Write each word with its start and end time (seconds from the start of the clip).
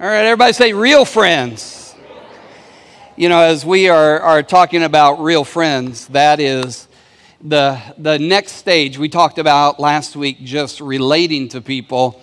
All 0.00 0.08
right, 0.08 0.24
everybody 0.24 0.52
say 0.52 0.72
real 0.72 1.04
friends. 1.04 1.94
You 3.14 3.28
know, 3.28 3.38
as 3.38 3.64
we 3.64 3.88
are, 3.88 4.18
are 4.18 4.42
talking 4.42 4.82
about 4.82 5.22
real 5.22 5.44
friends, 5.44 6.08
that 6.08 6.40
is 6.40 6.88
the, 7.40 7.80
the 7.96 8.18
next 8.18 8.52
stage. 8.54 8.98
We 8.98 9.08
talked 9.08 9.38
about 9.38 9.78
last 9.78 10.16
week 10.16 10.42
just 10.42 10.80
relating 10.80 11.46
to 11.50 11.60
people 11.60 12.20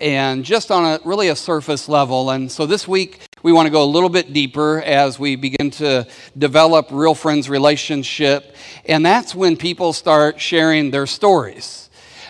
and 0.00 0.42
just 0.42 0.70
on 0.70 0.86
a 0.86 1.00
really 1.04 1.28
a 1.28 1.36
surface 1.36 1.86
level. 1.86 2.30
And 2.30 2.50
so 2.50 2.64
this 2.64 2.88
week, 2.88 3.20
we 3.42 3.52
want 3.52 3.66
to 3.66 3.70
go 3.70 3.84
a 3.84 3.92
little 3.92 4.08
bit 4.08 4.32
deeper 4.32 4.80
as 4.80 5.18
we 5.18 5.36
begin 5.36 5.70
to 5.72 6.06
develop 6.38 6.88
real 6.90 7.14
friends 7.14 7.50
relationship. 7.50 8.56
And 8.86 9.04
that's 9.04 9.34
when 9.34 9.58
people 9.58 9.92
start 9.92 10.40
sharing 10.40 10.90
their 10.90 11.06
stories. 11.06 11.81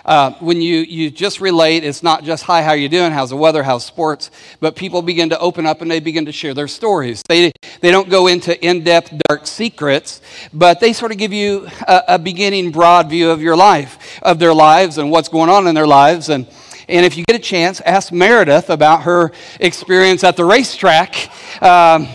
Uh, 0.05 0.33
when 0.41 0.61
you, 0.61 0.79
you 0.79 1.11
just 1.11 1.41
relate, 1.41 1.85
it's 1.85 2.03
not 2.03 2.25
just, 2.25 2.43
hi, 2.43 2.63
how 2.63 2.73
you 2.73 2.89
doing? 2.89 3.13
How's 3.13 3.31
the 3.31 3.37
weather? 3.37 3.63
How's 3.63 3.85
sports? 3.85 4.31
But 4.61 4.75
people 4.75 5.01
begin 5.01 5.31
to 5.31 5.39
open 5.39 5.65
up 5.65 5.81
and 5.81 5.91
they 5.91 6.01
begin 6.01 6.27
to 6.27 6.33
share 6.33 6.55
their 6.55 6.67
stories. 6.67 7.23
They, 7.29 7.53
they 7.81 7.91
don't 7.91 8.09
go 8.09 8.27
into 8.27 8.61
in-depth, 8.65 9.15
dark 9.29 9.47
secrets, 9.47 10.21
but 10.53 10.81
they 10.81 10.93
sort 10.93 11.13
of 11.13 11.19
give 11.19 11.33
you 11.33 11.69
a, 11.87 12.03
a 12.09 12.19
beginning, 12.19 12.73
broad 12.73 13.11
view 13.11 13.31
of 13.31 13.41
your 13.41 13.57
life, 13.57 14.21
of 14.23 14.41
their 14.41 14.55
lives 14.55 14.99
and 14.99 15.11
what's 15.11 15.29
going 15.29 15.51
on 15.51 15.69
in 15.69 15.75
their 15.75 15.87
lives. 15.87 16.29
And, 16.29 16.49
and 16.89 17.07
if 17.07 17.17
you 17.17 17.25
get 17.25 17.37
a 17.37 17.43
chance, 17.43 17.81
ask 17.83 18.13
Meredith 18.13 18.71
about 18.71 19.03
her 19.03 19.31
experience 19.61 20.25
at 20.25 20.37
the 20.37 20.45
racetrack 20.45 21.31
um, 21.63 22.09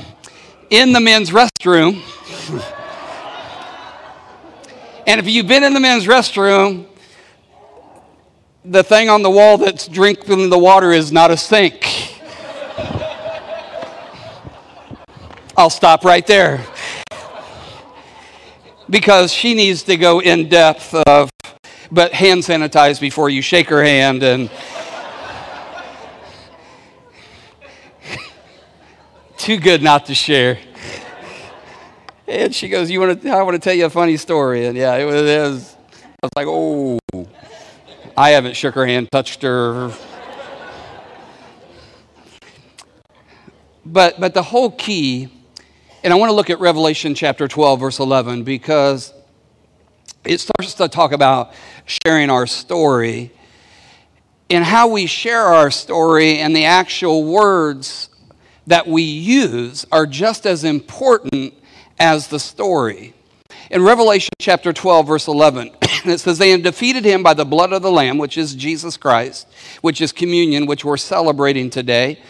in 0.69 0.91
the 0.91 0.99
men's 0.99 1.29
restroom. 1.29 2.01
and 5.07 5.21
if 5.21 5.27
you've 5.27 5.47
been 5.47 5.63
in 5.63 5.73
the 5.73 5.79
men's 5.79 6.05
restroom, 6.05 6.85
the 8.69 8.83
thing 8.83 9.09
on 9.09 9.23
the 9.23 9.29
wall 9.29 9.57
that's 9.57 9.87
drinking 9.87 10.49
the 10.49 10.57
water 10.57 10.91
is 10.91 11.11
not 11.11 11.31
a 11.31 11.37
sink. 11.37 12.19
I'll 15.55 15.69
stop 15.69 16.03
right 16.03 16.27
there. 16.27 16.65
Because 18.89 19.31
she 19.33 19.53
needs 19.53 19.83
to 19.83 19.95
go 19.97 20.19
in 20.21 20.49
depth 20.49 20.93
of, 20.93 21.29
but 21.91 22.13
hand 22.13 22.41
sanitize 22.43 22.99
before 22.99 23.29
you 23.29 23.41
shake 23.41 23.69
her 23.69 23.83
hand 23.83 24.23
and. 24.23 24.51
Too 29.37 29.57
good 29.57 29.81
not 29.81 30.05
to 30.07 30.15
share. 30.15 30.59
And 32.27 32.53
she 32.53 32.67
goes, 32.67 32.91
"You 32.91 32.99
want 32.99 33.21
to? 33.21 33.29
I 33.29 33.41
want 33.43 33.55
to 33.55 33.59
tell 33.59 33.73
you 33.73 33.85
a 33.85 33.89
funny 33.89 34.17
story." 34.17 34.65
And 34.65 34.77
yeah, 34.77 34.95
it 34.95 35.05
was. 35.05 35.15
It 35.15 35.39
was 35.39 35.75
I 36.01 36.25
was 36.25 36.31
like, 36.35 36.47
"Oh." 36.47 36.99
I 38.19 38.31
haven't 38.31 38.55
shook 38.55 38.73
her 38.73 38.87
hand, 38.87 39.11
touched 39.11 39.43
her. 39.43 39.93
But, 43.85 44.19
but 44.19 44.33
the 44.33 44.41
whole 44.41 44.71
key, 44.71 45.29
and 46.03 46.11
I 46.11 46.15
want 46.15 46.31
to 46.31 46.33
look 46.33 46.49
at 46.49 46.59
Revelation 46.59 47.13
chapter 47.13 47.47
12, 47.47 47.79
verse 47.79 47.99
11, 47.99 48.43
because 48.43 49.13
it 50.25 50.39
starts 50.39 50.73
to 50.73 50.87
talk 50.87 51.11
about 51.11 51.53
sharing 51.85 52.31
our 52.31 52.47
story 52.47 53.31
and 54.49 54.65
how 54.65 54.87
we 54.87 55.05
share 55.05 55.43
our 55.43 55.69
story 55.69 56.39
and 56.39 56.55
the 56.55 56.65
actual 56.65 57.23
words 57.23 58.09
that 58.65 58.87
we 58.87 59.03
use 59.03 59.85
are 59.91 60.07
just 60.07 60.47
as 60.47 60.63
important 60.63 61.53
as 61.99 62.29
the 62.29 62.39
story. 62.39 63.13
In 63.69 63.83
Revelation 63.83 64.31
chapter 64.39 64.71
12, 64.71 65.07
verse 65.07 65.27
11, 65.27 65.71
it 65.81 66.19
says, 66.19 66.37
They 66.37 66.51
have 66.51 66.63
defeated 66.63 67.03
him 67.03 67.21
by 67.21 67.33
the 67.33 67.43
blood 67.43 67.73
of 67.73 67.81
the 67.81 67.91
Lamb, 67.91 68.17
which 68.17 68.37
is 68.37 68.55
Jesus 68.55 68.95
Christ, 68.95 69.45
which 69.81 69.99
is 69.99 70.13
communion, 70.13 70.67
which 70.67 70.85
we're 70.85 70.95
celebrating 70.95 71.69
today, 71.69 72.21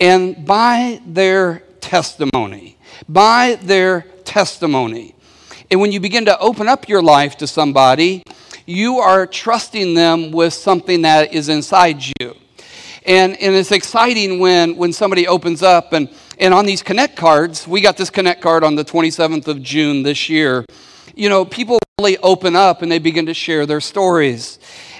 and 0.00 0.44
by 0.44 1.00
their 1.06 1.60
testimony. 1.80 2.76
By 3.08 3.58
their 3.62 4.02
testimony. 4.24 5.14
And 5.70 5.80
when 5.80 5.92
you 5.92 6.00
begin 6.00 6.26
to 6.26 6.38
open 6.38 6.68
up 6.68 6.86
your 6.90 7.02
life 7.02 7.38
to 7.38 7.46
somebody, 7.46 8.22
you 8.66 8.98
are 8.98 9.26
trusting 9.26 9.94
them 9.94 10.30
with 10.30 10.52
something 10.52 11.02
that 11.02 11.32
is 11.32 11.48
inside 11.48 12.02
you. 12.20 12.36
And, 13.06 13.40
and 13.40 13.54
it's 13.54 13.72
exciting 13.72 14.38
when, 14.38 14.76
when 14.76 14.92
somebody 14.92 15.26
opens 15.26 15.62
up 15.62 15.94
and 15.94 16.10
and 16.42 16.52
on 16.52 16.66
these 16.66 16.82
Connect 16.82 17.14
cards, 17.14 17.68
we 17.68 17.80
got 17.80 17.96
this 17.96 18.10
Connect 18.10 18.42
card 18.42 18.64
on 18.64 18.74
the 18.74 18.84
27th 18.84 19.46
of 19.46 19.62
June 19.62 20.02
this 20.02 20.28
year. 20.28 20.66
You 21.14 21.28
know, 21.28 21.44
people 21.44 21.78
really 22.00 22.18
open 22.18 22.56
up 22.56 22.82
and 22.82 22.90
they 22.90 22.98
begin 22.98 23.26
to 23.26 23.34
share 23.34 23.64
their 23.64 23.80
stories. 23.80 24.58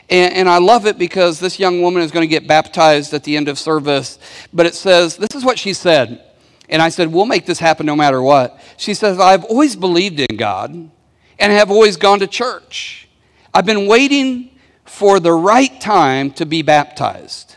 And, 0.09 0.33
and, 0.35 0.49
I 0.49 0.59
love 0.59 0.87
it 0.87 0.99
because 0.99 1.41
this 1.41 1.59
young 1.59 1.83
woman 1.83 2.01
is 2.05 2.13
going 2.13 2.23
to 2.23 2.29
get 2.29 2.47
baptized 2.47 3.13
at 3.13 3.25
the 3.25 3.37
end 3.37 3.49
of 3.49 3.59
service. 3.59 4.21
But 4.53 4.67
it 4.67 4.77
says, 4.77 5.17
this 5.17 5.35
is 5.35 5.45
what 5.45 5.59
she 5.59 5.73
said. 5.73 6.23
And 6.69 6.81
I 6.81 6.91
said, 6.91 7.09
we'll 7.09 7.27
make 7.27 7.45
this 7.45 7.59
happen 7.59 7.87
no 7.87 7.97
matter 7.97 8.23
what. 8.23 8.61
She 8.77 8.95
says, 8.95 9.19
I've 9.19 9.43
always 9.45 9.75
believed 9.75 10.21
in 10.21 10.37
God 10.37 10.73
and 10.73 11.53
have 11.53 11.73
always 11.73 11.97
gone 11.97 12.21
to 12.21 12.29
church. 12.29 13.09
I've 13.53 13.67
been 13.67 13.89
waiting 13.89 14.51
for 14.85 15.19
the 15.19 15.33
right 15.33 15.81
time 15.81 16.31
to 16.35 16.47
be 16.47 16.63
baptized. 16.63 17.57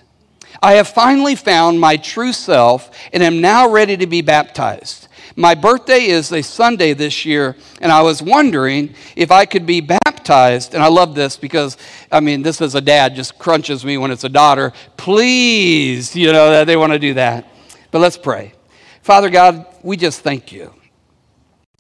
I 0.62 0.74
have 0.74 0.88
finally 0.88 1.36
found 1.36 1.80
my 1.80 1.98
true 1.98 2.34
self 2.34 2.92
and 3.14 3.22
am 3.24 3.42
now 3.42 3.70
ready 3.70 3.98
to 3.98 4.08
be 4.08 4.22
baptized. 4.22 5.08
My 5.36 5.54
birthday 5.54 6.06
is 6.06 6.32
a 6.32 6.42
Sunday 6.42 6.94
this 6.94 7.26
year, 7.26 7.58
and 7.82 7.92
I 7.92 8.02
was 8.04 8.22
wondering 8.22 8.96
if 9.18 9.32
I 9.32 9.46
could 9.46 9.66
be 9.66 9.82
baptized. 9.82 10.74
And 10.74 10.82
I 10.82 10.88
love 10.88 11.14
this 11.14 11.36
because, 11.36 11.78
I 12.12 12.22
mean, 12.22 12.42
this 12.42 12.62
as 12.62 12.74
a 12.74 12.82
dad 12.82 13.16
just 13.16 13.38
crunches 13.38 13.84
me 13.84 13.98
when 13.98 14.12
it's 14.12 14.24
a 14.24 14.30
daughter. 14.30 14.72
Please, 14.96 16.16
you 16.16 16.32
know, 16.32 16.64
they 16.64 16.78
want 16.78 16.94
to 16.94 17.00
do 17.00 17.16
that. 17.16 17.48
But 17.92 18.00
let's 18.00 18.18
pray. 18.18 18.54
Father 19.02 19.30
God, 19.30 19.66
we 19.84 19.98
just 19.98 20.22
thank 20.22 20.54
you. 20.54 20.74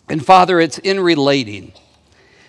And 0.09 0.23
Father, 0.23 0.59
it's 0.59 0.77
in 0.77 0.99
relating 0.99 1.71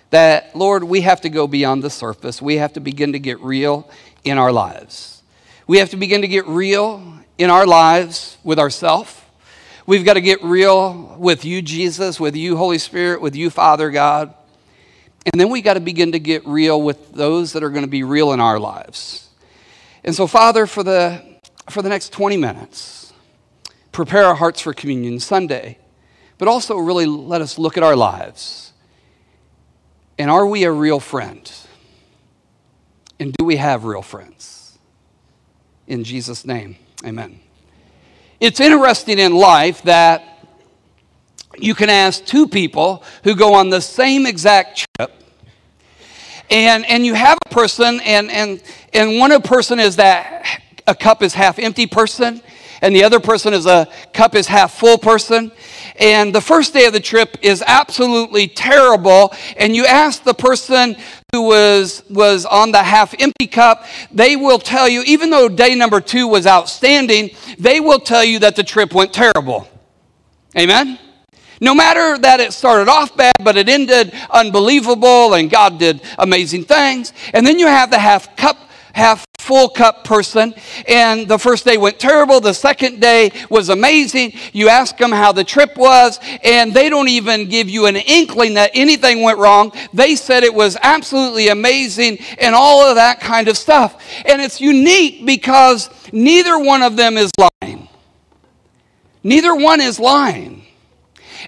that, 0.09 0.55
Lord, 0.55 0.83
we 0.83 1.01
have 1.01 1.21
to 1.21 1.29
go 1.29 1.47
beyond 1.47 1.83
the 1.83 1.89
surface. 1.89 2.41
We 2.41 2.57
have 2.57 2.73
to 2.73 2.79
begin 2.79 3.13
to 3.13 3.19
get 3.19 3.39
real 3.39 3.89
in 4.23 4.37
our 4.37 4.51
lives. 4.51 5.16
We 5.67 5.79
have 5.79 5.89
to 5.89 5.97
begin 5.97 6.21
to 6.21 6.29
get 6.29 6.47
real 6.47 7.19
in 7.37 7.49
our 7.49 7.67
lives 7.67 8.37
with 8.41 8.57
ourselves. 8.57 9.13
We've 9.85 10.05
got 10.05 10.13
to 10.13 10.21
get 10.21 10.41
real 10.41 11.17
with 11.19 11.43
you, 11.43 11.61
Jesus, 11.61 12.21
with 12.21 12.37
you, 12.37 12.55
Holy 12.55 12.77
Spirit, 12.77 13.19
with 13.19 13.35
you, 13.35 13.49
Father 13.49 13.91
God. 13.91 14.33
And 15.25 15.37
then 15.37 15.49
we 15.49 15.61
got 15.61 15.73
to 15.73 15.81
begin 15.81 16.13
to 16.13 16.19
get 16.19 16.47
real 16.47 16.81
with 16.81 17.11
those 17.11 17.51
that 17.51 17.63
are 17.63 17.69
going 17.69 17.83
to 17.83 17.89
be 17.89 18.03
real 18.03 18.31
in 18.31 18.39
our 18.39 18.59
lives. 18.59 19.27
And 20.05 20.15
so, 20.15 20.25
Father, 20.25 20.67
for 20.67 20.83
the, 20.83 21.21
for 21.69 21.81
the 21.81 21.89
next 21.89 22.13
20 22.13 22.37
minutes, 22.37 23.11
prepare 23.91 24.23
our 24.23 24.35
hearts 24.35 24.61
for 24.61 24.73
Communion 24.73 25.19
Sunday, 25.19 25.79
but 26.37 26.47
also 26.47 26.77
really 26.77 27.05
let 27.05 27.41
us 27.41 27.59
look 27.59 27.75
at 27.75 27.83
our 27.83 27.97
lives. 27.97 28.71
And 30.17 30.31
are 30.31 30.45
we 30.45 30.63
a 30.63 30.71
real 30.71 31.01
friend? 31.01 31.51
And 33.19 33.33
do 33.33 33.43
we 33.43 33.57
have 33.57 33.83
real 33.83 34.01
friends? 34.01 34.56
In 35.87 36.03
Jesus' 36.03 36.45
name. 36.45 36.75
Amen. 37.05 37.39
It's 38.39 38.59
interesting 38.59 39.19
in 39.19 39.33
life 39.33 39.81
that 39.83 40.45
you 41.57 41.73
can 41.73 41.89
ask 41.89 42.23
two 42.25 42.47
people 42.47 43.03
who 43.23 43.35
go 43.35 43.53
on 43.53 43.69
the 43.69 43.81
same 43.81 44.25
exact 44.25 44.87
trip 44.97 45.11
and 46.49 46.85
and 46.85 47.05
you 47.05 47.13
have 47.13 47.37
a 47.45 47.49
person 47.49 47.99
and 48.01 48.29
and 48.29 48.61
and 48.93 49.17
one 49.17 49.41
person 49.41 49.79
is 49.79 49.95
that 49.95 50.61
a 50.85 50.93
cup 50.93 51.23
is 51.23 51.33
half 51.33 51.57
empty 51.57 51.87
person 51.87 52.41
and 52.81 52.95
the 52.95 53.03
other 53.03 53.19
person 53.19 53.53
is 53.53 53.65
a 53.65 53.87
cup 54.13 54.35
is 54.35 54.47
half 54.47 54.77
full 54.77 54.97
person 54.97 55.51
and 55.99 56.33
the 56.33 56.41
first 56.41 56.73
day 56.73 56.85
of 56.85 56.93
the 56.93 56.99
trip 56.99 57.37
is 57.41 57.63
absolutely 57.65 58.47
terrible 58.47 59.33
and 59.57 59.75
you 59.75 59.85
ask 59.85 60.23
the 60.23 60.33
person 60.33 60.95
who 61.37 61.43
was 61.43 62.03
was 62.09 62.45
on 62.45 62.71
the 62.71 62.81
half 62.81 63.13
empty 63.19 63.45
cup 63.45 63.85
they 64.11 64.35
will 64.35 64.57
tell 64.57 64.89
you 64.89 65.03
even 65.03 65.29
though 65.29 65.47
day 65.47 65.75
number 65.75 66.01
2 66.01 66.27
was 66.27 66.47
outstanding 66.47 67.29
they 67.59 67.79
will 67.79 67.99
tell 67.99 68.23
you 68.23 68.39
that 68.39 68.55
the 68.55 68.63
trip 68.63 68.93
went 68.93 69.13
terrible 69.13 69.67
amen 70.57 70.97
no 71.59 71.73
matter 71.73 72.19
that 72.19 72.39
it 72.39 72.53
started 72.53 72.87
off 72.87 73.17
bad, 73.17 73.33
but 73.43 73.57
it 73.57 73.67
ended 73.67 74.13
unbelievable 74.29 75.33
and 75.33 75.49
God 75.49 75.79
did 75.79 76.03
amazing 76.19 76.65
things. 76.65 77.13
And 77.33 77.47
then 77.47 77.57
you 77.57 77.65
have 77.65 77.89
the 77.89 77.97
half 77.97 78.37
cup 78.37 78.57
half 78.93 79.25
full 79.47 79.69
cup 79.69 80.03
person. 80.03 80.53
And 80.87 81.27
the 81.27 81.39
first 81.39 81.63
day 81.63 81.77
went 81.77 81.99
terrible. 81.99 82.41
The 82.41 82.53
second 82.53 82.99
day 82.99 83.31
was 83.49 83.69
amazing. 83.69 84.33
You 84.51 84.67
ask 84.67 84.97
them 84.97 85.11
how 85.11 85.31
the 85.31 85.45
trip 85.45 85.77
was, 85.77 86.19
and 86.43 86.73
they 86.73 86.89
don't 86.89 87.07
even 87.07 87.47
give 87.47 87.69
you 87.69 87.85
an 87.85 87.95
inkling 87.95 88.55
that 88.55 88.71
anything 88.73 89.21
went 89.21 89.39
wrong. 89.39 89.71
They 89.93 90.15
said 90.15 90.43
it 90.43 90.53
was 90.53 90.77
absolutely 90.81 91.47
amazing 91.47 92.19
and 92.39 92.53
all 92.53 92.81
of 92.83 92.95
that 92.95 93.21
kind 93.21 93.47
of 93.47 93.57
stuff. 93.57 94.03
And 94.25 94.41
it's 94.41 94.59
unique 94.59 95.25
because 95.25 95.89
neither 96.11 96.59
one 96.59 96.83
of 96.83 96.97
them 96.97 97.15
is 97.17 97.31
lying. 97.39 97.87
Neither 99.23 99.55
one 99.55 99.79
is 99.79 99.97
lying. 99.97 100.66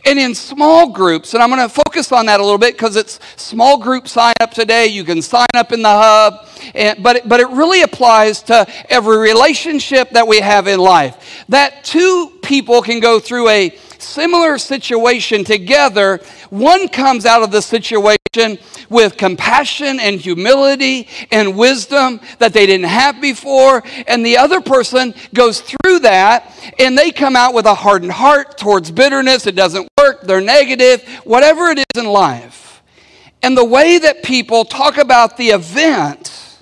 And 0.06 0.18
in 0.18 0.34
small 0.34 0.92
groups, 0.92 1.34
and 1.34 1.44
I'm 1.44 1.50
going 1.50 1.62
to 1.62 1.70
focus 1.70 2.12
on 2.12 2.26
that 2.28 2.40
a 2.40 2.44
little 2.44 2.58
bit 2.58 2.74
because 2.74 2.96
it's 2.96 3.20
small 3.36 3.78
group 3.78 4.08
sign 4.08 4.34
up 4.40 4.52
today. 4.52 4.88
You 4.88 5.04
can 5.04 5.22
sign 5.22 5.48
up 5.56 5.72
in 5.72 5.82
the 5.82 5.90
hub, 5.90 6.48
and, 6.74 7.04
but, 7.04 7.28
but 7.28 7.40
it 7.40 7.50
really 7.50 7.82
applies 7.82 8.42
to 8.44 8.66
every 8.90 9.18
relationship 9.18 10.12
that 10.12 10.28
we 10.28 10.40
have 10.40 10.68
in 10.68 10.80
life. 10.80 11.46
That 11.50 11.84
two 11.84 12.32
people 12.42 12.82
can 12.82 13.00
go 13.00 13.20
through 13.20 13.50
a 13.50 13.78
similar 14.02 14.58
situation 14.58 15.44
together, 15.44 16.20
one 16.50 16.88
comes 16.88 17.26
out 17.26 17.44
of 17.44 17.52
the 17.52 17.62
situation 17.62 18.58
with 18.90 19.18
compassion 19.18 20.00
and 20.00 20.20
humility 20.20 21.08
and 21.32 21.58
wisdom 21.58 22.20
that 22.40 22.54
they 22.54 22.66
didn't 22.66 22.88
have 22.88 23.22
before, 23.22 23.84
and 24.08 24.26
the 24.26 24.38
other 24.38 24.62
person 24.62 25.14
goes 25.34 25.62
through 25.62 26.00
that 26.00 26.54
and 26.78 26.98
they 26.98 27.12
come 27.12 27.36
out 27.36 27.54
with 27.54 27.66
a 27.66 27.74
hardened 27.74 28.12
heart 28.12 28.58
towards 28.58 28.92
bitterness. 28.92 29.48
It 29.48 29.56
doesn't 29.56 29.88
work, 29.98 30.22
they're 30.22 30.42
negative, 30.42 31.08
whatever 31.24 31.68
it 31.70 31.80
is 31.80 32.02
in 32.02 32.06
life. 32.06 32.82
And 33.42 33.58
the 33.58 33.66
way 33.66 33.98
that 33.98 34.24
people 34.24 34.66
talk 34.66 34.98
about 34.98 35.38
the 35.38 35.50
event, 35.50 36.58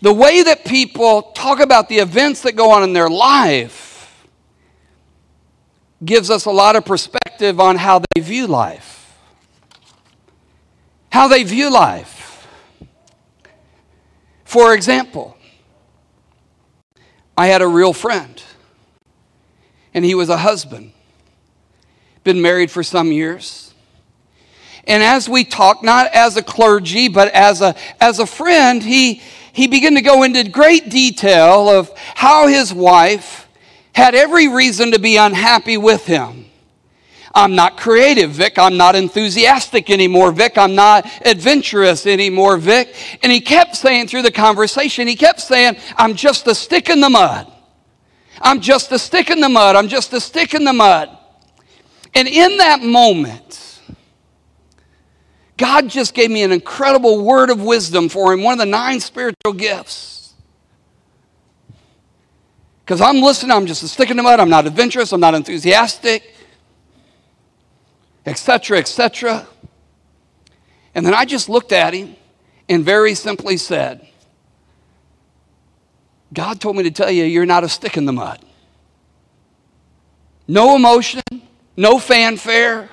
the 0.00 0.12
way 0.12 0.42
that 0.42 0.64
people 0.64 1.22
talk 1.22 1.60
about 1.60 1.88
the 1.88 1.98
events 1.98 2.42
that 2.42 2.56
go 2.56 2.70
on 2.70 2.82
in 2.82 2.92
their 2.92 3.10
life, 3.10 3.89
gives 6.04 6.30
us 6.30 6.44
a 6.46 6.50
lot 6.50 6.76
of 6.76 6.84
perspective 6.84 7.60
on 7.60 7.76
how 7.76 8.02
they 8.14 8.20
view 8.20 8.46
life. 8.46 9.18
How 11.10 11.28
they 11.28 11.42
view 11.42 11.70
life. 11.70 12.46
For 14.44 14.74
example, 14.74 15.36
I 17.36 17.46
had 17.46 17.62
a 17.62 17.68
real 17.68 17.92
friend, 17.92 18.42
and 19.94 20.04
he 20.04 20.14
was 20.14 20.28
a 20.28 20.36
husband, 20.36 20.92
been 22.24 22.42
married 22.42 22.70
for 22.70 22.82
some 22.82 23.12
years. 23.12 23.74
And 24.86 25.02
as 25.02 25.28
we 25.28 25.44
talked, 25.44 25.84
not 25.84 26.12
as 26.12 26.36
a 26.36 26.42
clergy, 26.42 27.08
but 27.08 27.28
as 27.28 27.60
a, 27.60 27.76
as 28.00 28.18
a 28.18 28.26
friend, 28.26 28.82
he, 28.82 29.22
he 29.52 29.68
began 29.68 29.94
to 29.94 30.02
go 30.02 30.22
into 30.22 30.42
great 30.48 30.88
detail 30.88 31.68
of 31.68 31.92
how 32.14 32.46
his 32.46 32.72
wife 32.72 33.46
had 33.94 34.14
every 34.14 34.48
reason 34.48 34.92
to 34.92 34.98
be 34.98 35.16
unhappy 35.16 35.76
with 35.76 36.06
him. 36.06 36.46
I'm 37.34 37.54
not 37.54 37.76
creative, 37.76 38.32
Vic. 38.32 38.58
I'm 38.58 38.76
not 38.76 38.96
enthusiastic 38.96 39.88
anymore, 39.88 40.32
Vic. 40.32 40.58
I'm 40.58 40.74
not 40.74 41.08
adventurous 41.24 42.06
anymore, 42.06 42.56
Vic. 42.56 42.94
And 43.22 43.30
he 43.30 43.40
kept 43.40 43.76
saying 43.76 44.08
through 44.08 44.22
the 44.22 44.32
conversation, 44.32 45.06
he 45.06 45.14
kept 45.14 45.40
saying, 45.40 45.76
I'm 45.96 46.14
just 46.14 46.46
a 46.48 46.54
stick 46.54 46.90
in 46.90 47.00
the 47.00 47.10
mud. 47.10 47.50
I'm 48.42 48.60
just 48.60 48.90
a 48.90 48.98
stick 48.98 49.30
in 49.30 49.40
the 49.40 49.48
mud. 49.48 49.76
I'm 49.76 49.88
just 49.88 50.12
a 50.12 50.20
stick 50.20 50.54
in 50.54 50.64
the 50.64 50.72
mud. 50.72 51.16
And 52.14 52.26
in 52.26 52.56
that 52.56 52.82
moment, 52.82 53.80
God 55.56 55.88
just 55.88 56.14
gave 56.14 56.30
me 56.30 56.42
an 56.42 56.50
incredible 56.50 57.22
word 57.22 57.50
of 57.50 57.62
wisdom 57.62 58.08
for 58.08 58.32
him, 58.32 58.42
one 58.42 58.54
of 58.54 58.58
the 58.58 58.66
nine 58.66 58.98
spiritual 58.98 59.52
gifts. 59.52 60.19
Because 62.90 63.02
I'm 63.02 63.22
listening, 63.22 63.52
I'm 63.52 63.66
just 63.66 63.84
a 63.84 63.86
stick 63.86 64.10
in 64.10 64.16
the 64.16 64.22
mud, 64.24 64.40
I'm 64.40 64.50
not 64.50 64.66
adventurous, 64.66 65.12
I'm 65.12 65.20
not 65.20 65.36
enthusiastic, 65.36 66.34
etc., 68.26 68.78
etc. 68.78 69.46
And 70.92 71.06
then 71.06 71.14
I 71.14 71.24
just 71.24 71.48
looked 71.48 71.70
at 71.70 71.94
him 71.94 72.16
and 72.68 72.84
very 72.84 73.14
simply 73.14 73.58
said, 73.58 74.08
God 76.34 76.60
told 76.60 76.74
me 76.74 76.82
to 76.82 76.90
tell 76.90 77.12
you, 77.12 77.22
you're 77.22 77.46
not 77.46 77.62
a 77.62 77.68
stick 77.68 77.96
in 77.96 78.06
the 78.06 78.12
mud. 78.12 78.44
No 80.48 80.74
emotion, 80.74 81.22
no 81.76 82.00
fanfare, 82.00 82.88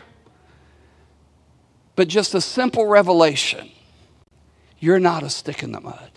but 1.96 2.08
just 2.08 2.36
a 2.36 2.42
simple 2.42 2.86
revelation. 2.86 3.72
You're 4.78 5.00
not 5.00 5.24
a 5.24 5.30
stick 5.32 5.64
in 5.64 5.72
the 5.72 5.82
mud. 5.82 6.12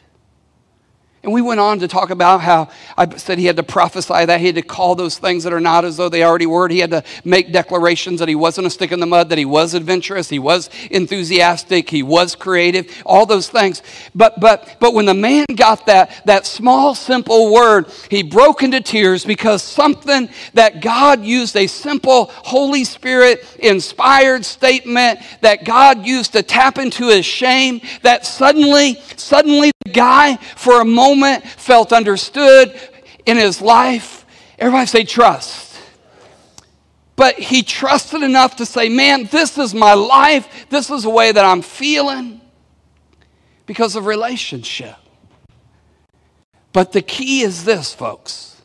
And 1.22 1.34
we 1.34 1.43
went 1.43 1.61
on 1.61 1.81
to 1.81 1.88
talk 1.88 2.08
about 2.08 2.40
how 2.40 2.70
I 2.96 3.06
said 3.17 3.38
he 3.38 3.44
had 3.44 3.56
to 3.56 3.62
prophesy 3.62 4.25
that. 4.25 4.40
He 4.40 4.46
had 4.46 4.55
to 4.55 4.62
call 4.62 4.94
those 4.94 5.19
things 5.19 5.44
that 5.44 5.52
are 5.52 5.61
not 5.61 5.84
as 5.84 5.99
though 5.99 6.08
they 6.08 6.25
already 6.25 6.46
were. 6.46 6.67
He 6.69 6.78
had 6.78 6.93
to 6.93 7.05
make 7.26 7.52
declarations 7.52 8.20
that 8.20 8.28
he 8.28 8.34
wasn't 8.34 8.67
a 8.69 8.70
stick 8.70 8.90
in 8.90 9.00
the 9.00 9.06
mud, 9.06 9.28
that 9.28 9.37
he 9.37 9.44
was 9.44 9.75
adventurous, 9.75 10.31
he 10.31 10.38
was 10.38 10.70
enthusiastic, 10.90 11.90
he 11.90 12.02
was 12.02 12.34
creative, 12.34 13.02
all 13.05 13.26
those 13.26 13.50
things. 13.50 13.82
But, 14.14 14.40
but, 14.40 14.78
but 14.81 14.94
when 14.94 15.05
the 15.05 15.12
man 15.12 15.44
got 15.55 15.84
that, 15.87 16.25
that 16.25 16.46
small, 16.46 16.94
simple 16.94 17.52
word, 17.52 17.93
he 18.11 18.22
broke 18.22 18.62
into 18.62 18.81
tears 18.81 19.22
because 19.22 19.62
something 19.62 20.31
that 20.55 20.81
God 20.81 21.22
used, 21.22 21.55
a 21.55 21.67
simple, 21.67 22.31
Holy 22.32 22.84
Spirit 22.84 23.44
inspired 23.58 24.46
statement 24.46 25.20
that 25.43 25.67
God 25.67 26.06
used 26.06 26.32
to 26.32 26.43
tap 26.43 26.78
into 26.78 27.08
his 27.08 27.26
shame, 27.26 27.82
that 28.00 28.25
suddenly, 28.25 28.94
suddenly 29.17 29.70
guy, 29.93 30.37
for 30.37 30.81
a 30.81 30.85
moment, 30.85 31.45
felt 31.45 31.93
understood 31.93 32.79
in 33.27 33.37
his 33.37 33.61
life. 33.61 34.25
Everybody 34.59 34.87
say 34.87 35.05
trust. 35.05 35.79
But 37.17 37.39
he 37.39 37.63
trusted 37.63 38.23
enough 38.23 38.57
to 38.57 38.67
say, 38.67 38.89
Man, 38.89 39.25
this 39.25 39.59
is 39.59 39.75
my 39.75 39.95
life. 39.95 40.67
This 40.71 40.91
is 40.91 41.03
the 41.03 41.11
way 41.11 41.33
that 41.33 41.45
I'm 41.45 41.63
feeling 41.63 42.41
because 43.67 43.95
of 43.95 44.07
relationship. 44.07 44.97
But 46.73 46.93
the 46.93 47.03
key 47.03 47.43
is 47.43 47.65
this, 47.65 47.93
folks. 47.93 48.63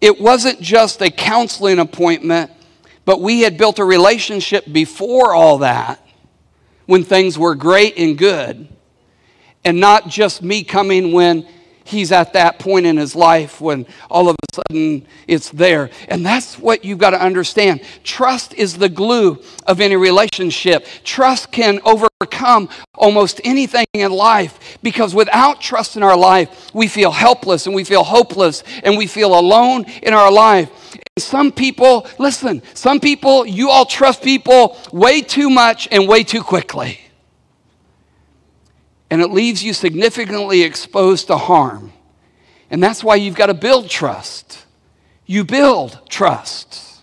It 0.00 0.20
wasn't 0.20 0.60
just 0.60 1.00
a 1.00 1.10
counseling 1.10 1.78
appointment, 1.78 2.50
but 3.04 3.20
we 3.20 3.40
had 3.40 3.56
built 3.56 3.78
a 3.78 3.84
relationship 3.84 4.64
before 4.70 5.32
all 5.34 5.58
that 5.58 6.04
when 6.86 7.04
things 7.04 7.38
were 7.38 7.54
great 7.54 7.96
and 7.96 8.18
good 8.18 8.68
and 9.64 9.80
not 9.80 10.08
just 10.08 10.42
me 10.42 10.64
coming 10.64 11.12
when 11.12 11.46
he's 11.84 12.12
at 12.12 12.32
that 12.32 12.58
point 12.58 12.86
in 12.86 12.96
his 12.96 13.14
life 13.14 13.60
when 13.60 13.86
all 14.10 14.28
of 14.28 14.36
a 14.36 14.54
sudden 14.54 15.06
it's 15.26 15.50
there. 15.50 15.90
And 16.08 16.24
that's 16.24 16.58
what 16.58 16.84
you've 16.84 16.98
got 16.98 17.10
to 17.10 17.20
understand. 17.20 17.82
Trust 18.04 18.54
is 18.54 18.78
the 18.78 18.88
glue 18.88 19.42
of 19.66 19.80
any 19.80 19.96
relationship. 19.96 20.86
Trust 21.04 21.52
can 21.52 21.80
overcome 21.84 22.68
almost 22.94 23.40
anything 23.44 23.86
in 23.94 24.12
life 24.12 24.78
because 24.82 25.14
without 25.14 25.60
trust 25.60 25.96
in 25.96 26.02
our 26.02 26.16
life, 26.16 26.72
we 26.74 26.88
feel 26.88 27.10
helpless 27.10 27.66
and 27.66 27.74
we 27.74 27.84
feel 27.84 28.04
hopeless 28.04 28.62
and 28.84 28.96
we 28.96 29.06
feel 29.06 29.38
alone 29.38 29.84
in 30.02 30.14
our 30.14 30.30
life. 30.30 30.70
And 31.16 31.22
some 31.22 31.52
people, 31.52 32.06
listen, 32.18 32.62
some 32.74 33.00
people, 33.00 33.46
you 33.46 33.70
all 33.70 33.84
trust 33.84 34.22
people 34.22 34.78
way 34.92 35.20
too 35.20 35.50
much 35.50 35.88
and 35.90 36.08
way 36.08 36.22
too 36.22 36.42
quickly 36.42 37.01
and 39.12 39.20
it 39.20 39.30
leaves 39.30 39.62
you 39.62 39.74
significantly 39.74 40.62
exposed 40.62 41.26
to 41.26 41.36
harm. 41.36 41.92
And 42.70 42.82
that's 42.82 43.04
why 43.04 43.16
you've 43.16 43.34
got 43.34 43.48
to 43.48 43.54
build 43.54 43.90
trust. 43.90 44.64
You 45.26 45.44
build 45.44 46.00
trust. 46.08 47.02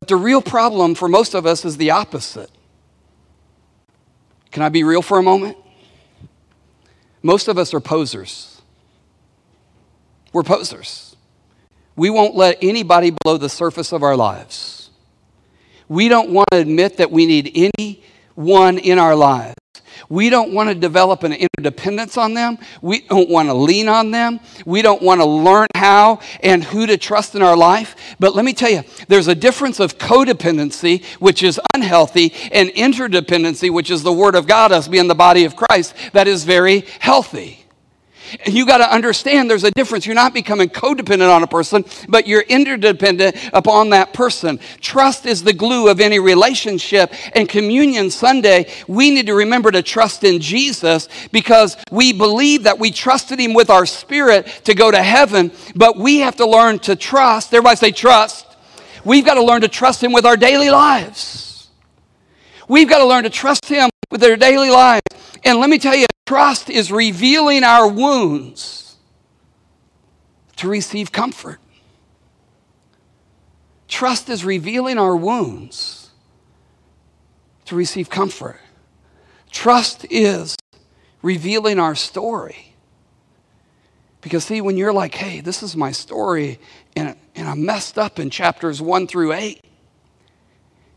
But 0.00 0.08
the 0.08 0.16
real 0.16 0.40
problem 0.40 0.94
for 0.94 1.06
most 1.06 1.34
of 1.34 1.44
us 1.44 1.66
is 1.66 1.76
the 1.76 1.90
opposite. 1.90 2.50
Can 4.52 4.62
I 4.62 4.70
be 4.70 4.84
real 4.84 5.02
for 5.02 5.18
a 5.18 5.22
moment? 5.22 5.58
Most 7.22 7.46
of 7.46 7.58
us 7.58 7.74
are 7.74 7.80
posers. 7.80 8.62
We're 10.32 10.44
posers. 10.44 11.14
We 11.94 12.08
won't 12.08 12.34
let 12.34 12.56
anybody 12.62 13.10
below 13.22 13.36
the 13.36 13.50
surface 13.50 13.92
of 13.92 14.02
our 14.02 14.16
lives. 14.16 14.88
We 15.88 16.08
don't 16.08 16.30
want 16.30 16.48
to 16.52 16.56
admit 16.56 16.96
that 16.96 17.10
we 17.10 17.26
need 17.26 17.70
anyone 17.76 18.78
in 18.78 18.98
our 18.98 19.14
lives. 19.14 19.56
We 20.08 20.30
don't 20.30 20.52
want 20.52 20.68
to 20.68 20.74
develop 20.74 21.22
an 21.22 21.32
interdependence 21.32 22.16
on 22.16 22.34
them. 22.34 22.58
We 22.82 23.00
don't 23.00 23.28
want 23.28 23.48
to 23.48 23.54
lean 23.54 23.88
on 23.88 24.10
them. 24.10 24.40
We 24.64 24.82
don't 24.82 25.02
want 25.02 25.20
to 25.20 25.26
learn 25.26 25.66
how 25.74 26.20
and 26.42 26.62
who 26.62 26.86
to 26.86 26.96
trust 26.96 27.34
in 27.34 27.42
our 27.42 27.56
life. 27.56 27.96
But 28.18 28.34
let 28.34 28.44
me 28.44 28.52
tell 28.52 28.70
you, 28.70 28.82
there's 29.08 29.28
a 29.28 29.34
difference 29.34 29.80
of 29.80 29.98
codependency, 29.98 31.04
which 31.20 31.42
is 31.42 31.60
unhealthy, 31.74 32.32
and 32.52 32.70
interdependency, 32.70 33.72
which 33.72 33.90
is 33.90 34.02
the 34.02 34.12
Word 34.12 34.34
of 34.34 34.46
God, 34.46 34.72
us 34.72 34.88
being 34.88 35.08
the 35.08 35.14
body 35.14 35.44
of 35.44 35.56
Christ, 35.56 35.94
that 36.12 36.28
is 36.28 36.44
very 36.44 36.84
healthy. 37.00 37.65
And 38.44 38.54
you 38.54 38.66
got 38.66 38.78
to 38.78 38.92
understand 38.92 39.50
there's 39.50 39.64
a 39.64 39.70
difference. 39.70 40.06
You're 40.06 40.14
not 40.14 40.34
becoming 40.34 40.68
codependent 40.68 41.34
on 41.34 41.42
a 41.42 41.46
person, 41.46 41.84
but 42.08 42.26
you're 42.26 42.42
interdependent 42.42 43.36
upon 43.52 43.90
that 43.90 44.12
person. 44.12 44.58
Trust 44.80 45.26
is 45.26 45.42
the 45.42 45.52
glue 45.52 45.88
of 45.88 46.00
any 46.00 46.18
relationship. 46.18 47.12
And 47.34 47.48
Communion 47.48 48.10
Sunday, 48.10 48.70
we 48.88 49.10
need 49.10 49.26
to 49.26 49.34
remember 49.34 49.70
to 49.70 49.82
trust 49.82 50.24
in 50.24 50.40
Jesus 50.40 51.08
because 51.32 51.76
we 51.90 52.12
believe 52.12 52.64
that 52.64 52.78
we 52.78 52.90
trusted 52.90 53.38
Him 53.38 53.54
with 53.54 53.70
our 53.70 53.86
spirit 53.86 54.46
to 54.64 54.74
go 54.74 54.90
to 54.90 55.02
heaven, 55.02 55.52
but 55.74 55.96
we 55.96 56.18
have 56.18 56.36
to 56.36 56.46
learn 56.46 56.78
to 56.80 56.96
trust. 56.96 57.52
Everybody 57.52 57.76
say 57.76 57.90
trust. 57.92 58.46
We've 59.04 59.24
got 59.24 59.34
to 59.34 59.42
learn 59.42 59.60
to 59.60 59.68
trust 59.68 60.02
Him 60.02 60.12
with 60.12 60.26
our 60.26 60.36
daily 60.36 60.70
lives. 60.70 61.68
We've 62.68 62.88
got 62.88 62.98
to 62.98 63.06
learn 63.06 63.22
to 63.24 63.30
trust 63.30 63.66
Him 63.66 63.88
with 64.10 64.20
their 64.20 64.36
daily 64.36 64.70
lives. 64.70 65.02
And 65.46 65.60
let 65.60 65.70
me 65.70 65.78
tell 65.78 65.94
you, 65.94 66.06
trust 66.26 66.68
is 66.68 66.90
revealing 66.90 67.62
our 67.62 67.86
wounds 67.86 68.96
to 70.56 70.68
receive 70.68 71.12
comfort. 71.12 71.60
Trust 73.86 74.28
is 74.28 74.44
revealing 74.44 74.98
our 74.98 75.14
wounds 75.14 76.10
to 77.66 77.76
receive 77.76 78.10
comfort. 78.10 78.58
Trust 79.52 80.04
is 80.10 80.56
revealing 81.22 81.78
our 81.78 81.94
story. 81.94 82.74
Because, 84.22 84.42
see, 84.46 84.60
when 84.60 84.76
you're 84.76 84.92
like, 84.92 85.14
hey, 85.14 85.40
this 85.40 85.62
is 85.62 85.76
my 85.76 85.92
story, 85.92 86.58
and, 86.96 87.14
and 87.36 87.46
I'm 87.46 87.64
messed 87.64 87.98
up 87.98 88.18
in 88.18 88.30
chapters 88.30 88.82
one 88.82 89.06
through 89.06 89.32
eight, 89.32 89.60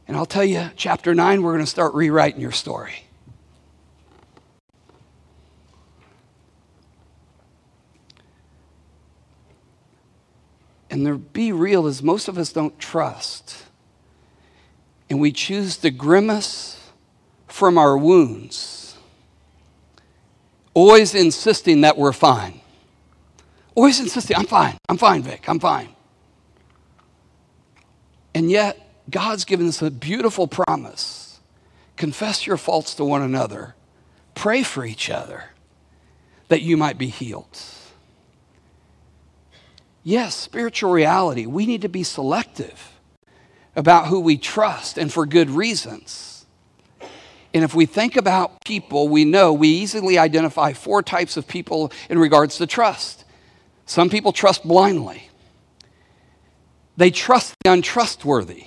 and 0.07 0.17
I'll 0.17 0.25
tell 0.25 0.43
you, 0.43 0.71
chapter 0.75 1.13
nine, 1.13 1.43
we're 1.43 1.53
going 1.53 1.63
to 1.63 1.69
start 1.69 1.93
rewriting 1.93 2.41
your 2.41 2.51
story. 2.51 3.03
And 10.99 11.07
the 11.07 11.15
be 11.15 11.53
real 11.53 11.87
is 11.87 12.03
most 12.03 12.27
of 12.27 12.37
us 12.37 12.51
don't 12.51 12.77
trust. 12.77 13.55
And 15.09 15.21
we 15.21 15.31
choose 15.31 15.77
to 15.77 15.91
grimace 15.91 16.91
from 17.47 17.77
our 17.77 17.97
wounds, 17.97 18.97
always 20.73 21.15
insisting 21.15 21.81
that 21.81 21.97
we're 21.97 22.11
fine. 22.11 22.59
Always 23.75 24.01
insisting, 24.01 24.35
I'm 24.35 24.45
fine, 24.45 24.75
I'm 24.89 24.97
fine, 24.97 25.23
Vic, 25.23 25.47
I'm 25.47 25.61
fine. 25.61 25.87
And 28.35 28.51
yet, 28.51 29.05
God's 29.09 29.45
given 29.45 29.69
us 29.69 29.81
a 29.81 29.89
beautiful 29.89 30.47
promise 30.49 31.39
confess 31.95 32.45
your 32.45 32.57
faults 32.57 32.93
to 32.95 33.05
one 33.05 33.21
another, 33.21 33.73
pray 34.35 34.63
for 34.63 34.83
each 34.83 35.09
other 35.09 35.45
that 36.49 36.61
you 36.61 36.75
might 36.75 36.97
be 36.97 37.07
healed. 37.07 37.57
Yes, 40.09 40.33
spiritual 40.33 40.91
reality. 40.91 41.45
We 41.45 41.67
need 41.67 41.83
to 41.83 41.87
be 41.87 42.01
selective 42.01 42.99
about 43.75 44.07
who 44.07 44.19
we 44.19 44.39
trust 44.39 44.97
and 44.97 45.13
for 45.13 45.27
good 45.27 45.51
reasons. 45.51 46.47
And 47.53 47.63
if 47.63 47.75
we 47.75 47.85
think 47.85 48.15
about 48.15 48.65
people, 48.65 49.07
we 49.07 49.23
know 49.23 49.53
we 49.53 49.67
easily 49.67 50.17
identify 50.17 50.73
four 50.73 51.03
types 51.03 51.37
of 51.37 51.47
people 51.47 51.91
in 52.09 52.17
regards 52.17 52.57
to 52.57 52.65
trust. 52.65 53.23
Some 53.85 54.09
people 54.09 54.31
trust 54.31 54.67
blindly, 54.67 55.29
they 56.97 57.11
trust 57.11 57.53
the 57.63 57.71
untrustworthy. 57.71 58.63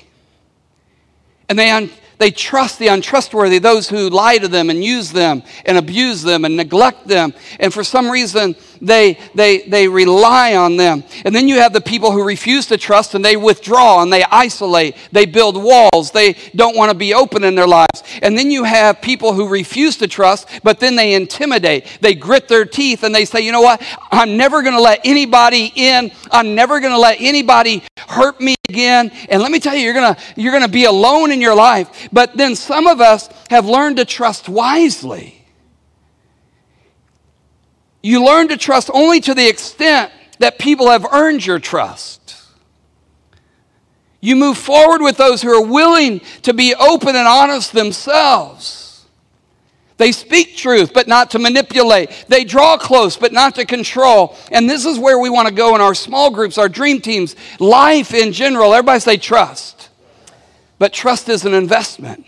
And 1.49 1.59
they, 1.59 1.71
un- 1.71 1.91
they 2.19 2.31
trust 2.31 2.79
the 2.79 2.87
untrustworthy, 2.87 3.59
those 3.59 3.89
who 3.89 4.09
lie 4.09 4.39
to 4.39 4.47
them 4.47 4.71
and 4.71 4.83
use 4.83 5.11
them 5.11 5.43
and 5.67 5.77
abuse 5.77 6.23
them 6.23 6.45
and 6.45 6.57
neglect 6.57 7.09
them. 7.09 7.35
And 7.59 7.75
for 7.75 7.83
some 7.83 8.09
reason, 8.09 8.55
they, 8.83 9.17
they, 9.35 9.59
they 9.61 9.87
rely 9.87 10.57
on 10.57 10.77
them. 10.77 11.05
And 11.25 11.35
then 11.35 11.47
you 11.47 11.61
have 11.61 11.73
the 11.73 11.81
people 11.81 12.11
who 12.11 12.25
refuse 12.25 12.67
to 12.67 12.77
trust 12.77 13.15
and 13.15 13.25
they 13.25 13.37
withdraw 13.37 14.03
and 14.03 14.13
they 14.13 14.25
isolate. 14.25 14.97
They 15.13 15.25
build 15.25 15.57
walls. 15.57 16.11
They 16.11 16.35
don't 16.57 16.77
want 16.77 16.91
to 16.91 16.97
be 16.97 17.15
open 17.15 17.45
in 17.45 17.55
their 17.55 17.67
lives. 17.67 18.03
And 18.23 18.37
then 18.37 18.51
you 18.51 18.65
have 18.65 19.01
people 19.01 19.35
who 19.35 19.47
refuse 19.47 19.97
to 19.99 20.09
trust, 20.09 20.49
but 20.65 20.81
then 20.81 20.97
they 20.97 21.15
intimidate. 21.15 21.87
They 22.01 22.17
grit 22.17 22.49
their 22.49 22.65
teeth 22.65 23.05
and 23.05 23.15
they 23.15 23.25
say, 23.25 23.41
you 23.41 23.53
know 23.53 23.61
what? 23.61 23.81
I'm 24.11 24.37
never 24.37 24.63
going 24.63 24.75
to 24.75 24.83
let 24.83 25.01
anybody 25.05 25.73
in. 25.77 26.11
I'm 26.33 26.57
never 26.57 26.81
going 26.81 26.93
to 26.93 26.99
let 26.99 27.21
anybody 27.21 27.85
hurt 28.09 28.41
me 28.41 28.57
again. 28.69 29.13
And 29.29 29.41
let 29.41 29.53
me 29.53 29.61
tell 29.61 29.77
you, 29.77 29.85
you're 29.85 29.95
going 29.95 30.15
to, 30.15 30.21
you're 30.37 30.53
going 30.53 30.65
to 30.65 30.69
be 30.69 30.87
alone 30.87 31.31
in 31.31 31.41
your 31.41 31.55
life. 31.55 32.09
But 32.13 32.37
then 32.37 32.57
some 32.57 32.89
of 32.89 33.01
us 33.01 33.29
have 33.49 33.67
learned 33.67 33.99
to 33.99 34.05
trust 34.05 34.49
wisely. 34.49 35.42
You 38.03 38.25
learn 38.25 38.49
to 38.49 38.57
trust 38.57 38.91
only 38.93 39.21
to 39.21 39.35
the 39.35 39.49
extent 39.49 40.13
that 40.39 40.59
people 40.59 40.91
have 40.91 41.07
earned 41.13 41.47
your 41.47 41.59
trust. 41.59 42.37
You 44.21 44.37
move 44.37 44.59
forward 44.59 45.03
with 45.03 45.17
those 45.17 45.43
who 45.43 45.51
are 45.51 45.67
willing 45.67 46.21
to 46.43 46.55
be 46.55 46.75
open 46.75 47.17
and 47.17 47.27
honest 47.27 47.73
themselves. 47.73 48.83
They 49.97 50.11
speak 50.11 50.57
truth, 50.57 50.93
but 50.95 51.07
not 51.07 51.31
to 51.33 51.39
manipulate. 51.39 52.27
They 52.29 52.45
draw 52.45 52.77
close, 52.77 53.17
but 53.17 53.33
not 53.33 53.55
to 53.57 53.65
control. 53.65 54.37
And 54.51 54.69
this 54.69 54.85
is 54.85 54.99
where 54.99 55.19
we 55.19 55.31
want 55.31 55.49
to 55.49 55.55
go 55.55 55.75
in 55.75 55.81
our 55.81 55.95
small 55.95 56.31
groups, 56.31 56.59
our 56.59 56.69
dream 56.69 57.01
teams, 57.01 57.37
life 57.61 58.15
in 58.15 58.33
general. 58.33 58.75
Everybody 58.75 59.01
say 59.01 59.17
trust. 59.17 59.91
But 60.79 60.93
trust 60.93 61.29
is 61.29 61.45
an 61.45 61.55
investment. 61.55 62.27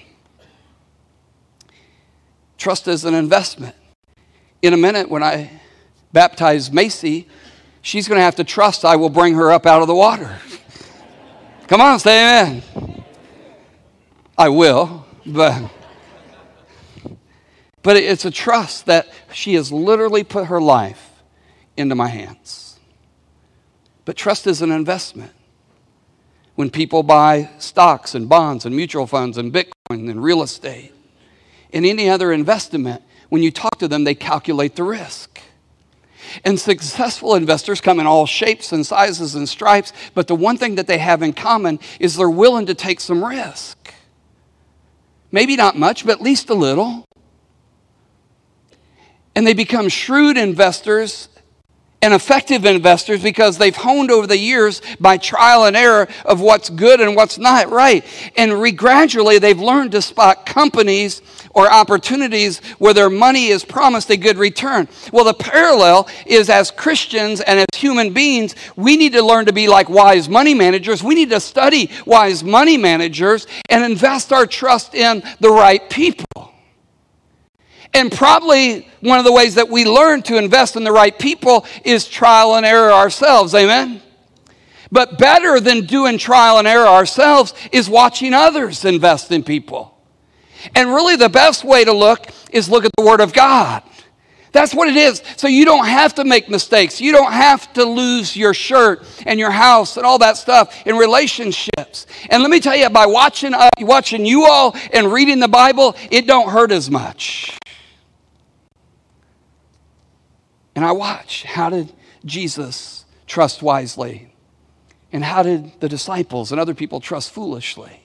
Trust 2.58 2.86
is 2.86 3.04
an 3.04 3.14
investment. 3.14 3.74
In 4.62 4.72
a 4.72 4.76
minute, 4.76 5.08
when 5.08 5.22
I 5.22 5.60
baptize 6.14 6.72
Macy, 6.72 7.28
she's 7.82 8.08
going 8.08 8.18
to 8.18 8.22
have 8.22 8.36
to 8.36 8.44
trust 8.44 8.86
I 8.86 8.96
will 8.96 9.10
bring 9.10 9.34
her 9.34 9.52
up 9.52 9.66
out 9.66 9.82
of 9.82 9.88
the 9.88 9.94
water. 9.94 10.38
Come 11.66 11.82
on, 11.82 11.98
say 11.98 12.18
amen. 12.18 12.62
I 14.38 14.48
will, 14.48 15.04
but 15.26 15.70
but 17.82 17.96
it's 17.98 18.24
a 18.24 18.30
trust 18.30 18.86
that 18.86 19.08
she 19.30 19.54
has 19.54 19.70
literally 19.70 20.24
put 20.24 20.46
her 20.46 20.60
life 20.60 21.22
into 21.76 21.94
my 21.94 22.08
hands. 22.08 22.78
But 24.06 24.16
trust 24.16 24.46
is 24.46 24.62
an 24.62 24.72
investment 24.72 25.32
when 26.54 26.70
people 26.70 27.02
buy 27.02 27.50
stocks 27.58 28.14
and 28.14 28.28
bonds 28.28 28.64
and 28.64 28.74
mutual 28.74 29.06
funds 29.06 29.36
and 29.36 29.52
Bitcoin 29.52 30.08
and 30.10 30.22
real 30.22 30.42
estate 30.42 30.92
and 31.72 31.84
any 31.84 32.08
other 32.08 32.32
investment, 32.32 33.02
when 33.28 33.42
you 33.42 33.50
talk 33.50 33.78
to 33.80 33.88
them, 33.88 34.04
they 34.04 34.14
calculate 34.14 34.76
the 34.76 34.84
risk. 34.84 35.40
And 36.42 36.58
successful 36.58 37.34
investors 37.34 37.80
come 37.80 38.00
in 38.00 38.06
all 38.06 38.26
shapes 38.26 38.72
and 38.72 38.84
sizes 38.86 39.34
and 39.34 39.48
stripes, 39.48 39.92
but 40.14 40.26
the 40.26 40.34
one 40.34 40.56
thing 40.56 40.74
that 40.76 40.86
they 40.86 40.98
have 40.98 41.22
in 41.22 41.32
common 41.32 41.78
is 42.00 42.16
they're 42.16 42.30
willing 42.30 42.66
to 42.66 42.74
take 42.74 43.00
some 43.00 43.24
risk. 43.24 43.92
Maybe 45.30 45.56
not 45.56 45.76
much, 45.76 46.06
but 46.06 46.12
at 46.12 46.20
least 46.20 46.48
a 46.50 46.54
little. 46.54 47.04
And 49.34 49.46
they 49.46 49.54
become 49.54 49.88
shrewd 49.88 50.36
investors 50.36 51.28
and 52.04 52.12
effective 52.12 52.66
investors 52.66 53.22
because 53.22 53.56
they've 53.56 53.74
honed 53.74 54.10
over 54.10 54.26
the 54.26 54.36
years 54.36 54.82
by 55.00 55.16
trial 55.16 55.64
and 55.64 55.74
error 55.74 56.06
of 56.26 56.38
what's 56.38 56.68
good 56.68 57.00
and 57.00 57.16
what's 57.16 57.38
not 57.38 57.70
right. 57.70 58.04
And 58.36 58.60
re- 58.60 58.72
gradually 58.72 59.38
they've 59.38 59.58
learned 59.58 59.92
to 59.92 60.02
spot 60.02 60.44
companies 60.44 61.22
or 61.54 61.72
opportunities 61.72 62.58
where 62.76 62.92
their 62.92 63.08
money 63.08 63.46
is 63.46 63.64
promised 63.64 64.10
a 64.10 64.18
good 64.18 64.36
return. 64.36 64.86
Well, 65.12 65.24
the 65.24 65.32
parallel 65.32 66.06
is 66.26 66.50
as 66.50 66.70
Christians 66.70 67.40
and 67.40 67.58
as 67.58 67.78
human 67.78 68.12
beings, 68.12 68.54
we 68.76 68.98
need 68.98 69.14
to 69.14 69.22
learn 69.22 69.46
to 69.46 69.54
be 69.54 69.66
like 69.66 69.88
wise 69.88 70.28
money 70.28 70.52
managers. 70.52 71.02
We 71.02 71.14
need 71.14 71.30
to 71.30 71.40
study 71.40 71.90
wise 72.04 72.44
money 72.44 72.76
managers 72.76 73.46
and 73.70 73.82
invest 73.82 74.30
our 74.30 74.44
trust 74.46 74.94
in 74.94 75.22
the 75.40 75.50
right 75.50 75.88
people. 75.88 76.53
And 77.94 78.10
probably 78.10 78.88
one 79.00 79.18
of 79.18 79.24
the 79.24 79.32
ways 79.32 79.54
that 79.54 79.68
we 79.68 79.84
learn 79.84 80.22
to 80.22 80.36
invest 80.36 80.74
in 80.74 80.82
the 80.82 80.92
right 80.92 81.16
people 81.16 81.64
is 81.84 82.06
trial 82.06 82.56
and 82.56 82.66
error 82.66 82.92
ourselves. 82.92 83.54
Amen? 83.54 84.02
But 84.90 85.18
better 85.18 85.60
than 85.60 85.86
doing 85.86 86.18
trial 86.18 86.58
and 86.58 86.68
error 86.68 86.86
ourselves 86.86 87.54
is 87.72 87.88
watching 87.88 88.34
others 88.34 88.84
invest 88.84 89.30
in 89.32 89.44
people. 89.44 89.96
And 90.74 90.88
really, 90.90 91.16
the 91.16 91.28
best 91.28 91.62
way 91.64 91.84
to 91.84 91.92
look 91.92 92.26
is 92.50 92.68
look 92.68 92.84
at 92.84 92.90
the 92.96 93.04
Word 93.04 93.20
of 93.20 93.32
God. 93.32 93.82
That's 94.52 94.72
what 94.72 94.86
it 94.86 94.96
is. 94.96 95.20
So 95.36 95.48
you 95.48 95.64
don't 95.64 95.84
have 95.84 96.14
to 96.14 96.24
make 96.24 96.48
mistakes. 96.48 97.00
You 97.00 97.10
don't 97.10 97.32
have 97.32 97.72
to 97.72 97.84
lose 97.84 98.36
your 98.36 98.54
shirt 98.54 99.04
and 99.26 99.38
your 99.38 99.50
house 99.50 99.96
and 99.96 100.06
all 100.06 100.18
that 100.18 100.36
stuff 100.36 100.86
in 100.86 100.96
relationships. 100.96 102.06
And 102.30 102.40
let 102.40 102.50
me 102.50 102.60
tell 102.60 102.76
you, 102.76 102.88
by 102.88 103.06
watching, 103.06 103.52
uh, 103.52 103.68
watching 103.80 104.24
you 104.24 104.44
all 104.44 104.76
and 104.92 105.12
reading 105.12 105.40
the 105.40 105.48
Bible, 105.48 105.96
it 106.08 106.28
don't 106.28 106.48
hurt 106.50 106.70
as 106.70 106.88
much. 106.88 107.58
And 110.74 110.84
I 110.84 110.92
watch 110.92 111.44
how 111.44 111.70
did 111.70 111.92
Jesus 112.24 113.04
trust 113.26 113.62
wisely? 113.62 114.32
And 115.12 115.22
how 115.22 115.42
did 115.42 115.80
the 115.80 115.88
disciples 115.88 116.50
and 116.50 116.60
other 116.60 116.74
people 116.74 117.00
trust 117.00 117.30
foolishly? 117.30 118.00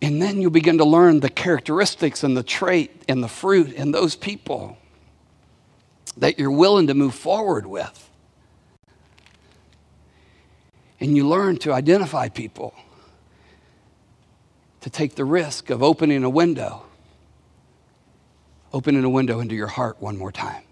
And 0.00 0.20
then 0.20 0.40
you 0.40 0.50
begin 0.50 0.78
to 0.78 0.84
learn 0.84 1.20
the 1.20 1.30
characteristics 1.30 2.24
and 2.24 2.36
the 2.36 2.42
trait 2.42 3.04
and 3.08 3.22
the 3.22 3.28
fruit 3.28 3.72
in 3.72 3.90
those 3.90 4.16
people 4.16 4.76
that 6.16 6.38
you're 6.38 6.50
willing 6.50 6.86
to 6.86 6.94
move 6.94 7.14
forward 7.14 7.66
with. 7.66 8.10
And 11.00 11.16
you 11.16 11.26
learn 11.26 11.56
to 11.58 11.72
identify 11.72 12.28
people, 12.28 12.74
to 14.82 14.90
take 14.90 15.16
the 15.16 15.24
risk 15.24 15.70
of 15.70 15.82
opening 15.82 16.24
a 16.24 16.30
window 16.30 16.84
opening 18.74 19.04
a 19.04 19.08
window 19.08 19.38
into 19.38 19.54
your 19.54 19.68
heart 19.68 19.96
one 20.00 20.18
more 20.18 20.32
time. 20.32 20.64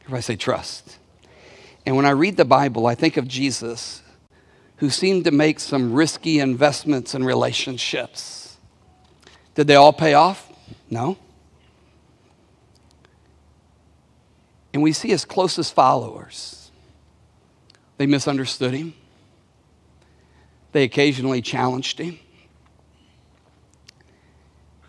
Everybody 0.00 0.22
say 0.22 0.34
trust. 0.34 0.98
And 1.86 1.94
when 1.94 2.04
I 2.04 2.10
read 2.10 2.36
the 2.36 2.44
Bible, 2.44 2.88
I 2.88 2.96
think 2.96 3.16
of 3.16 3.28
Jesus, 3.28 4.02
who 4.78 4.90
seemed 4.90 5.24
to 5.26 5.30
make 5.30 5.60
some 5.60 5.92
risky 5.92 6.40
investments 6.40 7.14
in 7.14 7.22
relationships. 7.22 8.56
Did 9.54 9.68
they 9.68 9.76
all 9.76 9.92
pay 9.92 10.14
off? 10.14 10.52
No. 10.90 11.16
And 14.74 14.82
we 14.82 14.92
see 14.92 15.08
his 15.08 15.24
closest 15.24 15.72
followers. 15.72 16.72
They 17.96 18.06
misunderstood 18.06 18.74
him. 18.74 18.92
They 20.72 20.82
occasionally 20.82 21.42
challenged 21.42 22.00
him. 22.00 22.18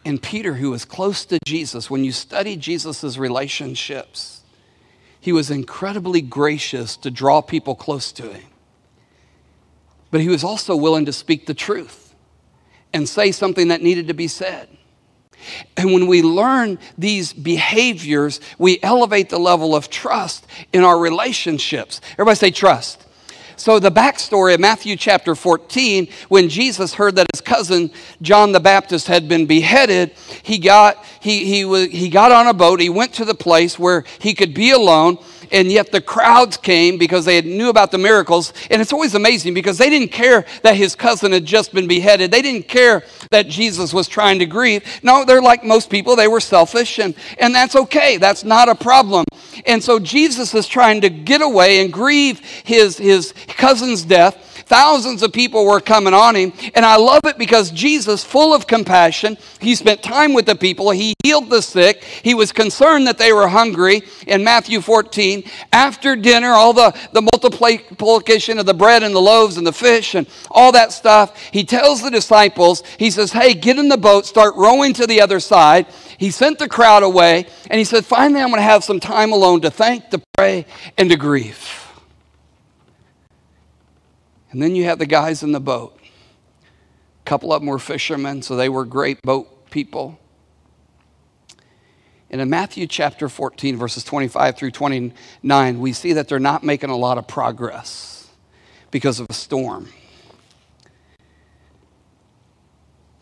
And 0.08 0.24
Peter, 0.24 0.54
who 0.54 0.72
was 0.72 0.86
close 0.86 1.26
to 1.26 1.38
Jesus, 1.46 1.90
when 1.90 2.06
you 2.06 2.14
study 2.14 2.56
Jesus' 2.56 3.18
relationships, 3.18 4.42
he 5.20 5.34
was 5.34 5.52
incredibly 5.52 6.22
gracious 6.22 6.96
to 6.96 7.12
draw 7.12 7.42
people 7.42 7.76
close 7.76 8.14
to 8.14 8.32
him. 8.32 8.50
But 10.10 10.22
he 10.22 10.30
was 10.30 10.46
also 10.46 10.78
willing 10.78 11.04
to 11.08 11.12
speak 11.12 11.46
the 11.46 11.54
truth 11.54 12.16
and 12.94 13.10
say 13.10 13.34
something 13.34 13.68
that 13.68 13.82
needed 13.82 14.08
to 14.08 14.14
be 14.14 14.30
said. 14.30 14.70
And 15.76 15.92
when 15.92 16.08
we 16.08 16.22
learn 16.22 16.80
these 16.98 17.34
behaviors, 17.34 18.40
we 18.58 18.80
elevate 18.82 19.28
the 19.28 19.38
level 19.38 19.76
of 19.76 19.90
trust 19.90 20.48
in 20.72 20.86
our 20.86 20.98
relationships. 20.98 22.00
Everybody 22.14 22.38
say 22.38 22.52
trust. 22.52 23.06
So, 23.60 23.80
the 23.80 23.90
backstory 23.90 24.54
of 24.54 24.60
Matthew 24.60 24.96
chapter 24.96 25.34
14, 25.34 26.10
when 26.30 26.48
Jesus 26.48 26.94
heard 26.94 27.16
that 27.16 27.26
his 27.34 27.42
cousin 27.42 27.90
John 28.22 28.52
the 28.52 28.60
Baptist 28.60 29.08
had 29.08 29.28
been 29.28 29.48
beheaded, 29.48 30.12
he 30.44 30.60
got, 30.60 31.04
he, 31.20 31.44
he, 31.46 31.88
he 31.88 32.10
got 32.10 32.32
on 32.32 32.46
a 32.46 32.54
boat. 32.54 32.80
He 32.80 32.90
went 32.90 33.14
to 33.14 33.26
the 33.26 33.34
place 33.34 33.80
where 33.80 34.04
he 34.20 34.36
could 34.36 34.54
be 34.54 34.70
alone 34.70 35.18
and 35.52 35.72
yet 35.72 35.92
the 35.92 36.02
crowds 36.02 36.58
came 36.58 36.98
because 36.98 37.26
they 37.26 37.42
knew 37.42 37.70
about 37.70 37.92
the 37.92 37.98
miracles. 37.98 38.54
And 38.70 38.82
it's 38.82 38.94
always 38.94 39.16
amazing 39.16 39.54
because 39.54 39.78
they 39.78 39.90
didn't 39.90 40.12
care 40.12 40.46
that 40.64 40.76
his 40.76 40.96
cousin 40.96 41.32
had 41.32 41.46
just 41.46 41.74
been 41.74 41.88
beheaded. 41.88 42.32
They 42.32 42.42
didn't 42.42 42.68
care 42.68 43.04
that 43.32 43.48
Jesus 43.48 43.94
was 43.94 44.08
trying 44.08 44.40
to 44.40 44.46
grieve. 44.46 44.84
No, 45.04 45.26
they're 45.26 45.42
like 45.42 45.64
most 45.64 45.90
people, 45.90 46.16
they 46.16 46.28
were 46.28 46.40
selfish, 46.40 47.00
and, 47.00 47.16
and 47.40 47.54
that's 47.54 47.76
okay. 47.76 48.18
That's 48.18 48.44
not 48.44 48.70
a 48.70 48.76
problem. 48.76 49.26
And 49.66 49.84
so 49.84 50.00
Jesus 50.00 50.54
is 50.54 50.68
trying 50.68 51.02
to 51.02 51.10
get 51.10 51.42
away 51.42 51.82
and 51.82 51.92
grieve 51.92 52.40
his, 52.64 52.98
his 52.98 53.34
cousin's 53.48 54.04
death. 54.04 54.57
Thousands 54.68 55.24
of 55.24 55.32
people 55.32 55.66
were 55.66 55.80
coming 55.80 56.14
on 56.14 56.36
him. 56.36 56.52
And 56.76 56.86
I 56.86 56.98
love 56.98 57.22
it 57.24 57.38
because 57.38 57.72
Jesus, 57.72 58.26
full 58.26 58.54
of 58.54 58.68
compassion, 58.68 59.38
he 59.62 59.76
spent 59.76 60.04
time 60.04 60.34
with 60.34 60.46
the 60.46 60.56
people. 60.56 60.92
He 60.92 61.14
healed 61.24 61.50
the 61.50 61.62
sick. 61.62 62.04
He 62.04 62.34
was 62.34 62.52
concerned 62.52 63.08
that 63.08 63.18
they 63.18 63.32
were 63.32 63.48
hungry 63.48 64.02
in 64.28 64.44
Matthew 64.44 64.82
14. 64.82 65.46
After 65.72 66.18
dinner, 66.18 66.50
all 66.50 66.74
the, 66.74 66.94
the 67.14 67.22
multiplication 67.22 68.60
of 68.60 68.66
the 68.66 68.74
bread 68.74 69.04
and 69.04 69.16
the 69.16 69.22
loaves 69.22 69.56
and 69.56 69.66
the 69.66 69.72
fish 69.72 70.16
and 70.16 70.28
all 70.52 70.74
that 70.74 70.92
stuff, 70.92 71.42
he 71.54 71.64
tells 71.64 72.02
the 72.02 72.12
disciples, 72.12 72.84
he 73.00 73.10
says, 73.10 73.32
Hey, 73.32 73.54
get 73.54 73.80
in 73.80 73.88
the 73.88 73.98
boat, 73.98 74.26
start 74.26 74.54
rowing 74.58 74.92
to 74.96 75.08
the 75.08 75.22
other 75.22 75.40
side. 75.40 75.88
He 76.18 76.30
sent 76.30 76.60
the 76.60 76.68
crowd 76.68 77.04
away, 77.04 77.46
and 77.70 77.80
he 77.80 77.86
said, 77.86 78.06
Finally, 78.06 78.42
I'm 78.42 78.50
going 78.50 78.60
to 78.60 78.64
have 78.64 78.84
some 78.84 79.00
time 79.00 79.32
alone 79.32 79.62
to 79.62 79.72
thank, 79.72 80.10
to 80.10 80.22
pray, 80.36 80.66
and 80.98 81.10
to 81.10 81.16
grieve. 81.16 81.87
And 84.52 84.62
then 84.62 84.76
you 84.76 84.86
have 84.86 85.00
the 85.00 85.06
guys 85.06 85.44
in 85.44 85.52
the 85.52 85.60
boat. 85.60 86.00
A 86.02 87.26
couple 87.26 87.52
of 87.52 87.62
them 87.62 87.68
were 87.68 87.80
fishermen, 87.80 88.42
so 88.42 88.56
they 88.56 88.70
were 88.70 88.86
great 88.86 89.22
boat 89.22 89.70
people. 89.70 90.20
And 92.30 92.42
in 92.42 92.50
Matthew 92.50 92.88
chapter 92.88 93.30
14, 93.30 93.78
verses 93.78 94.04
25 94.04 94.58
through 94.58 94.72
29, 94.72 95.80
we 95.80 95.94
see 95.94 96.14
that 96.14 96.28
they're 96.28 96.40
not 96.40 96.64
making 96.64 96.90
a 96.90 96.98
lot 96.98 97.18
of 97.18 97.28
progress 97.28 98.28
because 98.92 99.20
of 99.20 99.28
a 99.30 99.34
storm. 99.34 99.90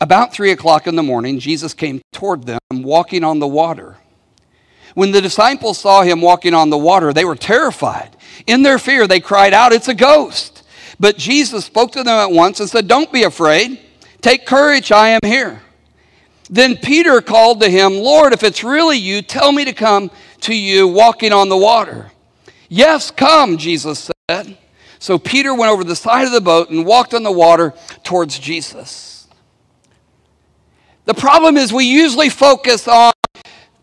About 0.00 0.32
three 0.32 0.50
o'clock 0.50 0.86
in 0.86 0.96
the 0.96 1.02
morning, 1.02 1.38
Jesus 1.38 1.72
came 1.72 2.02
toward 2.12 2.44
them 2.44 2.58
walking 2.70 3.24
on 3.24 3.38
the 3.38 3.46
water. 3.46 3.96
When 4.94 5.10
the 5.10 5.20
disciples 5.20 5.78
saw 5.78 6.02
him 6.02 6.20
walking 6.20 6.54
on 6.54 6.70
the 6.70 6.78
water, 6.78 7.12
they 7.12 7.24
were 7.24 7.36
terrified. 7.36 8.16
In 8.46 8.62
their 8.62 8.78
fear, 8.78 9.06
they 9.06 9.20
cried 9.20 9.52
out, 9.52 9.72
It's 9.72 9.88
a 9.88 9.94
ghost. 9.94 10.64
But 10.98 11.18
Jesus 11.18 11.64
spoke 11.64 11.92
to 11.92 12.02
them 12.02 12.18
at 12.18 12.30
once 12.30 12.60
and 12.60 12.68
said, 12.68 12.88
Don't 12.88 13.12
be 13.12 13.24
afraid. 13.24 13.80
Take 14.20 14.46
courage, 14.46 14.90
I 14.92 15.08
am 15.10 15.20
here. 15.24 15.60
Then 16.48 16.76
Peter 16.76 17.20
called 17.20 17.60
to 17.60 17.68
him, 17.68 17.94
Lord, 17.94 18.32
if 18.32 18.42
it's 18.42 18.62
really 18.64 18.98
you, 18.98 19.20
tell 19.20 19.52
me 19.52 19.64
to 19.64 19.72
come 19.72 20.10
to 20.42 20.54
you 20.54 20.88
walking 20.88 21.32
on 21.32 21.48
the 21.48 21.56
water. 21.56 22.10
Yes, 22.68 23.10
come, 23.10 23.58
Jesus 23.58 24.10
said. 24.28 24.56
So 24.98 25.18
Peter 25.18 25.54
went 25.54 25.70
over 25.72 25.84
the 25.84 25.96
side 25.96 26.24
of 26.26 26.32
the 26.32 26.40
boat 26.40 26.70
and 26.70 26.86
walked 26.86 27.14
on 27.14 27.22
the 27.22 27.32
water 27.32 27.74
towards 28.02 28.38
Jesus. 28.38 29.28
The 31.04 31.14
problem 31.14 31.56
is 31.56 31.72
we 31.72 31.84
usually 31.84 32.28
focus 32.28 32.88
on 32.88 33.12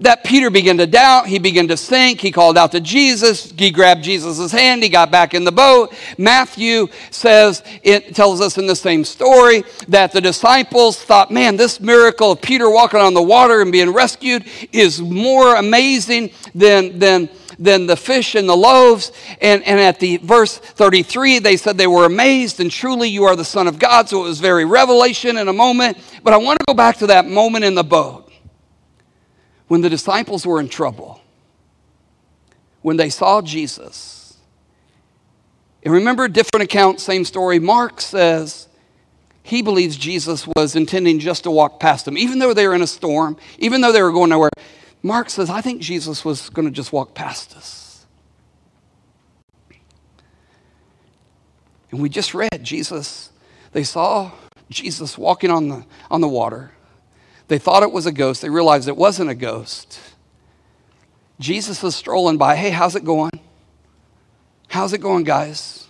that 0.04 0.24
Peter 0.26 0.50
began 0.50 0.78
to 0.78 0.86
doubt. 0.86 1.28
He 1.28 1.40
began 1.40 1.68
to 1.70 1.78
sink. 1.78 2.20
He 2.20 2.30
called 2.30 2.58
out 2.58 2.74
to 2.74 2.82
Jesus. 2.82 3.52
He 3.52 3.72
grabbed 3.72 4.04
Jesus' 4.04 4.52
hand. 4.52 4.84
He 4.84 4.90
got 4.90 5.10
back 5.10 5.34
in 5.34 5.46
the 5.46 5.52
boat. 5.52 5.94
Matthew 6.18 6.90
says, 7.10 7.64
it 7.84 8.14
tells 8.14 8.42
us 8.42 8.58
in 8.58 8.68
the 8.68 8.76
same 8.76 9.06
story 9.06 9.64
that 9.88 10.12
the 10.12 10.20
disciples 10.20 11.02
thought, 11.02 11.32
man, 11.32 11.56
this 11.56 11.80
miracle 11.80 12.34
of 12.34 12.42
Peter 12.42 12.70
walking 12.70 13.00
on 13.00 13.14
the 13.14 13.24
water 13.24 13.62
and 13.62 13.72
being 13.72 13.92
rescued 13.92 14.46
is 14.74 15.02
more 15.02 15.56
amazing 15.56 16.32
than, 16.54 17.00
than, 17.00 17.30
than 17.58 17.88
the 17.88 17.96
fish 17.96 18.36
and 18.36 18.48
the 18.50 18.58
loaves. 18.58 19.14
And, 19.40 19.64
and 19.64 19.80
at 19.80 20.02
the 20.02 20.18
verse 20.18 20.58
33, 20.58 21.40
they 21.40 21.56
said 21.56 21.78
they 21.78 21.88
were 21.88 22.06
amazed, 22.06 22.60
and 22.60 22.70
truly 22.70 23.08
you 23.08 23.24
are 23.24 23.38
the 23.38 23.46
Son 23.46 23.70
of 23.70 23.80
God. 23.80 24.10
So 24.10 24.26
it 24.26 24.28
was 24.28 24.42
very 24.42 24.66
revelation 24.66 25.38
in 25.38 25.48
a 25.48 25.54
moment. 25.54 25.98
But 26.24 26.34
I 26.34 26.38
want 26.38 26.60
to 26.60 26.66
go 26.68 26.74
back 26.74 26.98
to 26.98 27.08
that 27.08 27.26
moment 27.26 27.64
in 27.64 27.74
the 27.74 27.86
boat 27.86 28.23
when 29.68 29.82
the 29.82 29.90
disciples 29.90 30.46
were 30.46 30.60
in 30.60 30.70
trouble, 30.70 31.22
when 32.82 32.98
they 32.98 33.10
saw 33.10 33.42
Jesus, 33.42 34.38
and 35.84 35.94
remember 35.94 36.28
different 36.28 36.64
accounts, 36.64 37.04
same 37.04 37.26
story. 37.26 37.60
Mark 37.60 38.00
says 38.00 38.68
he 39.44 39.62
believes 39.62 39.98
Jesus 39.98 40.48
was 40.56 40.76
intending 40.76 41.20
just 41.20 41.44
to 41.44 41.52
walk 41.52 41.80
past 41.80 42.06
them, 42.06 42.18
even 42.18 42.40
though 42.40 42.54
they 42.54 42.68
were 42.68 42.74
in 42.74 42.82
a 42.82 42.88
storm, 42.88 43.36
even 43.60 43.82
though 43.82 43.92
they 43.92 44.02
were 44.02 44.14
going 44.14 44.30
nowhere. 44.30 44.50
Mark 45.02 45.30
says, 45.30 45.50
I 45.50 45.60
think 45.60 45.82
Jesus 45.82 46.24
was 46.24 46.50
going 46.50 46.66
to 46.66 46.72
just 46.72 46.94
walk 46.94 47.14
past 47.14 47.56
us. 47.58 48.06
And 51.92 52.02
we 52.02 52.10
just 52.10 52.34
read 52.34 52.64
Jesus, 52.64 53.30
they 53.74 53.84
saw 53.84 54.32
Jesus 54.70 55.18
walking 55.18 55.52
on 55.52 55.68
the, 55.68 55.86
on 56.10 56.22
the 56.22 56.28
water. 56.28 56.72
They 57.54 57.60
thought 57.60 57.84
it 57.84 57.92
was 57.92 58.08
a 58.08 58.12
ghost. 58.12 58.42
They 58.42 58.50
realized 58.50 58.88
it 58.88 58.98
wasn't 58.98 59.30
a 59.30 59.36
ghost. 59.36 60.00
Jesus 61.40 61.84
was 61.84 61.96
strolling 61.96 62.40
by. 62.40 62.56
Hey, 62.56 62.72
how's 62.72 62.96
it 62.96 63.06
going? 63.06 63.30
How's 64.68 64.92
it 64.92 65.02
going, 65.02 65.24
guys? 65.24 65.86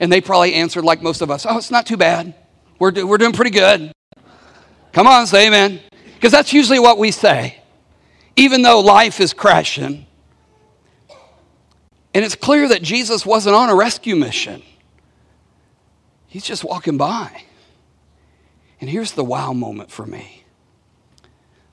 And 0.00 0.10
they 0.10 0.22
probably 0.22 0.54
answered 0.54 0.84
like 0.86 1.02
most 1.02 1.20
of 1.20 1.30
us 1.30 1.44
Oh, 1.44 1.58
it's 1.58 1.70
not 1.70 1.84
too 1.84 1.98
bad. 1.98 2.34
We're, 2.78 2.92
do- 2.92 3.06
we're 3.06 3.18
doing 3.18 3.34
pretty 3.34 3.50
good. 3.50 3.92
Come 4.94 5.06
on, 5.06 5.26
say 5.26 5.48
amen. 5.48 5.80
Because 6.14 6.32
that's 6.32 6.54
usually 6.54 6.78
what 6.78 6.96
we 6.96 7.10
say, 7.10 7.60
even 8.36 8.62
though 8.62 8.80
life 8.80 9.20
is 9.20 9.34
crashing. 9.34 10.06
And 12.14 12.24
it's 12.24 12.36
clear 12.36 12.68
that 12.68 12.80
Jesus 12.80 13.26
wasn't 13.26 13.54
on 13.54 13.68
a 13.68 13.74
rescue 13.74 14.16
mission, 14.16 14.62
he's 16.26 16.46
just 16.46 16.64
walking 16.64 16.96
by. 16.96 17.42
And 18.80 18.88
here's 18.88 19.12
the 19.12 19.24
wow 19.24 19.52
moment 19.52 19.90
for 19.90 20.06
me 20.06 20.45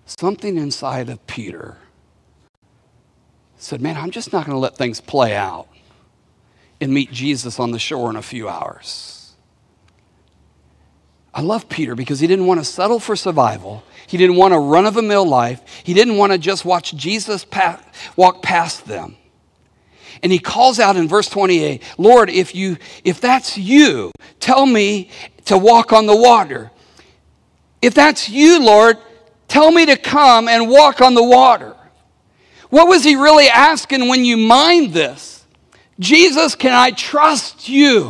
something 0.05 0.57
inside 0.57 1.09
of 1.09 1.25
Peter 1.27 1.77
said, 3.57 3.81
Man, 3.81 3.97
I'm 3.97 4.11
just 4.11 4.33
not 4.33 4.45
going 4.45 4.55
to 4.55 4.59
let 4.59 4.75
things 4.75 5.01
play 5.01 5.35
out 5.35 5.67
and 6.81 6.93
meet 6.93 7.11
Jesus 7.11 7.59
on 7.59 7.71
the 7.71 7.79
shore 7.79 8.09
in 8.09 8.15
a 8.15 8.21
few 8.21 8.49
hours. 8.49 9.33
I 11.33 11.41
love 11.41 11.67
Peter 11.67 11.95
because 11.95 12.19
he 12.19 12.27
didn't 12.27 12.45
want 12.45 12.59
to 12.59 12.65
settle 12.65 12.99
for 12.99 13.15
survival. 13.15 13.83
He 14.05 14.17
didn't 14.17 14.35
want 14.35 14.53
a 14.53 14.59
run 14.59 14.85
of 14.85 14.97
a 14.97 15.01
mill 15.01 15.25
life. 15.25 15.61
He 15.83 15.93
didn't 15.93 16.17
want 16.17 16.31
to 16.31 16.37
just 16.37 16.63
watch 16.63 16.93
Jesus 16.95 17.45
walk 18.15 18.43
past 18.43 18.85
them. 18.85 19.15
And 20.21 20.31
he 20.31 20.37
calls 20.37 20.79
out 20.79 20.95
in 20.95 21.07
verse 21.07 21.27
28, 21.27 21.81
Lord, 21.97 22.29
if 22.29 22.53
you 22.53 22.77
if 23.03 23.19
that's 23.19 23.57
you, 23.57 24.11
tell 24.39 24.65
me 24.65 25.09
to 25.45 25.57
walk 25.57 25.91
on 25.91 26.05
the 26.05 26.15
water. 26.15 26.69
If 27.81 27.95
that's 27.95 28.29
you, 28.29 28.63
Lord, 28.63 28.97
Tell 29.47 29.71
me 29.71 29.85
to 29.85 29.95
come 29.95 30.47
and 30.47 30.69
walk 30.69 31.01
on 31.01 31.13
the 31.13 31.23
water. 31.23 31.75
What 32.69 32.87
was 32.87 33.03
he 33.03 33.15
really 33.15 33.47
asking 33.47 34.07
when 34.07 34.25
you 34.25 34.35
mind 34.35 34.93
this? 34.93 35.45
Jesus, 35.99 36.55
can 36.55 36.73
I 36.73 36.91
trust 36.91 37.69
you? 37.69 38.09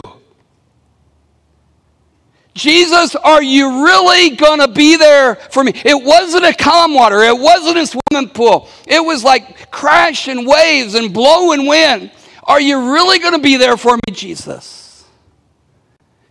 Jesus, 2.53 3.15
are 3.15 3.41
you 3.41 3.83
really 3.83 4.35
going 4.35 4.59
to 4.59 4.67
be 4.67 4.95
there 4.95 5.35
for 5.35 5.63
me? 5.63 5.73
It 5.83 6.01
wasn't 6.01 6.45
a 6.45 6.53
calm 6.53 6.93
water. 6.93 7.21
It 7.23 7.37
wasn't 7.37 7.77
a 7.77 7.87
swimming 7.87 8.29
pool. 8.29 8.69
It 8.87 9.03
was 9.03 9.23
like 9.23 9.71
crashing 9.71 10.45
waves 10.45 10.95
and 10.95 11.13
blowing 11.13 11.67
wind. 11.67 12.11
Are 12.43 12.61
you 12.61 12.93
really 12.93 13.19
going 13.19 13.33
to 13.33 13.39
be 13.39 13.57
there 13.57 13.75
for 13.75 13.95
me, 13.95 14.13
Jesus? 14.13 15.05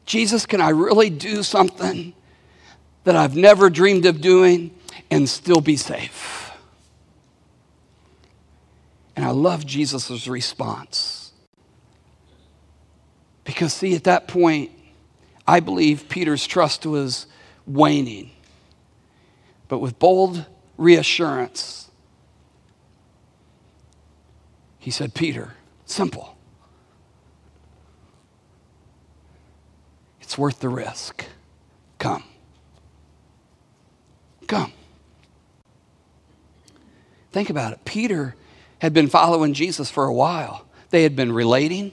Jesus, 0.07 0.47
can 0.47 0.61
I 0.61 0.69
really 0.69 1.11
do 1.11 1.43
something 1.43 2.13
that 3.05 3.17
I've 3.17 3.35
never 3.35 3.69
dreamed 3.69 4.07
of 4.07 4.21
doing? 4.21 4.71
And 5.13 5.29
still 5.29 5.61
be 5.61 5.77
safe. 5.77 6.53
And 9.15 9.27
I 9.27 9.31
love 9.31 9.67
Jesus' 9.67 10.27
response. 10.27 11.33
Because, 13.45 13.75
see, 13.75 13.95
at 13.95 14.05
that 14.05 14.27
point, 14.27 14.71
I 15.47 15.61
believe 15.61 16.09
Peter's 16.09 16.47
trust 16.47 16.87
was 16.87 17.27
waning. 17.67 18.31
But 19.69 19.81
with 19.81 19.99
bold 19.99 20.47
reassurance, 20.79 21.91
he 24.79 24.91
said, 24.91 25.13
Peter, 25.13 25.53
simple. 25.85 26.39
It's 30.23 30.39
worth 30.39 30.61
the 30.61 30.71
risk. 30.71 31.27
Come. 31.99 32.25
Come. 34.47 34.73
Think 37.33 37.51
about 37.51 37.73
it. 37.73 37.85
Peter 37.85 38.37
had 38.79 38.93
been 38.93 39.09
following 39.09 39.55
Jesus 39.55 39.91
for 39.91 40.05
a 40.05 40.13
while. 40.13 40.67
They 40.91 41.03
had 41.03 41.17
been 41.17 41.33
relating, 41.33 41.93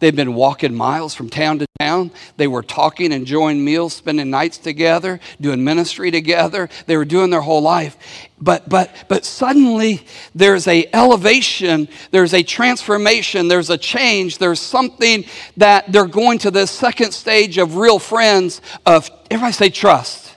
They'd 0.00 0.16
been 0.16 0.34
walking 0.34 0.74
miles 0.74 1.14
from 1.14 1.28
town 1.28 1.58
to 1.58 1.66
town. 1.78 2.10
They 2.38 2.48
were 2.48 2.62
talking, 2.62 3.12
enjoying 3.12 3.62
meals, 3.62 3.92
spending 3.92 4.30
nights 4.30 4.56
together, 4.56 5.20
doing 5.40 5.62
ministry 5.62 6.10
together. 6.10 6.70
They 6.86 6.96
were 6.96 7.04
doing 7.04 7.28
their 7.28 7.42
whole 7.42 7.60
life. 7.60 7.98
But 8.40 8.66
but 8.68 8.90
but 9.08 9.26
suddenly 9.26 10.06
there's 10.34 10.66
a 10.66 10.88
elevation, 10.94 11.86
there's 12.10 12.32
a 12.32 12.42
transformation, 12.42 13.48
there's 13.48 13.68
a 13.68 13.76
change, 13.76 14.38
there's 14.38 14.60
something 14.60 15.26
that 15.58 15.92
they're 15.92 16.06
going 16.06 16.38
to 16.40 16.50
this 16.50 16.70
second 16.70 17.12
stage 17.12 17.58
of 17.58 17.76
real 17.76 17.98
friends 17.98 18.62
of 18.86 19.10
everybody 19.30 19.52
say 19.52 19.68
trust. 19.68 20.29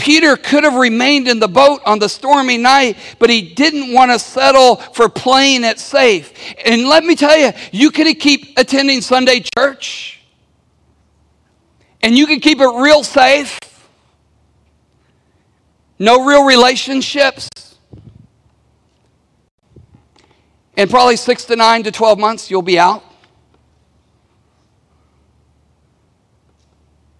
Peter 0.00 0.36
could 0.36 0.64
have 0.64 0.74
remained 0.74 1.28
in 1.28 1.38
the 1.38 1.48
boat 1.48 1.82
on 1.84 1.98
the 1.98 2.08
stormy 2.08 2.56
night, 2.56 2.96
but 3.18 3.28
he 3.28 3.42
didn't 3.42 3.92
want 3.92 4.10
to 4.10 4.18
settle 4.18 4.76
for 4.76 5.08
playing 5.08 5.62
it 5.62 5.78
safe. 5.78 6.32
And 6.64 6.86
let 6.86 7.04
me 7.04 7.14
tell 7.14 7.36
you, 7.38 7.52
you 7.70 7.90
can 7.90 8.12
keep 8.14 8.58
attending 8.58 9.02
Sunday 9.02 9.42
church, 9.56 10.20
and 12.02 12.16
you 12.16 12.26
can 12.26 12.40
keep 12.40 12.60
it 12.60 12.68
real 12.82 13.04
safe, 13.04 13.58
no 15.98 16.24
real 16.24 16.46
relationships. 16.46 17.48
And 20.76 20.88
probably 20.88 21.16
six 21.16 21.44
to 21.44 21.56
nine 21.56 21.82
to 21.82 21.92
12 21.92 22.18
months, 22.18 22.50
you'll 22.50 22.62
be 22.62 22.78
out. 22.78 23.04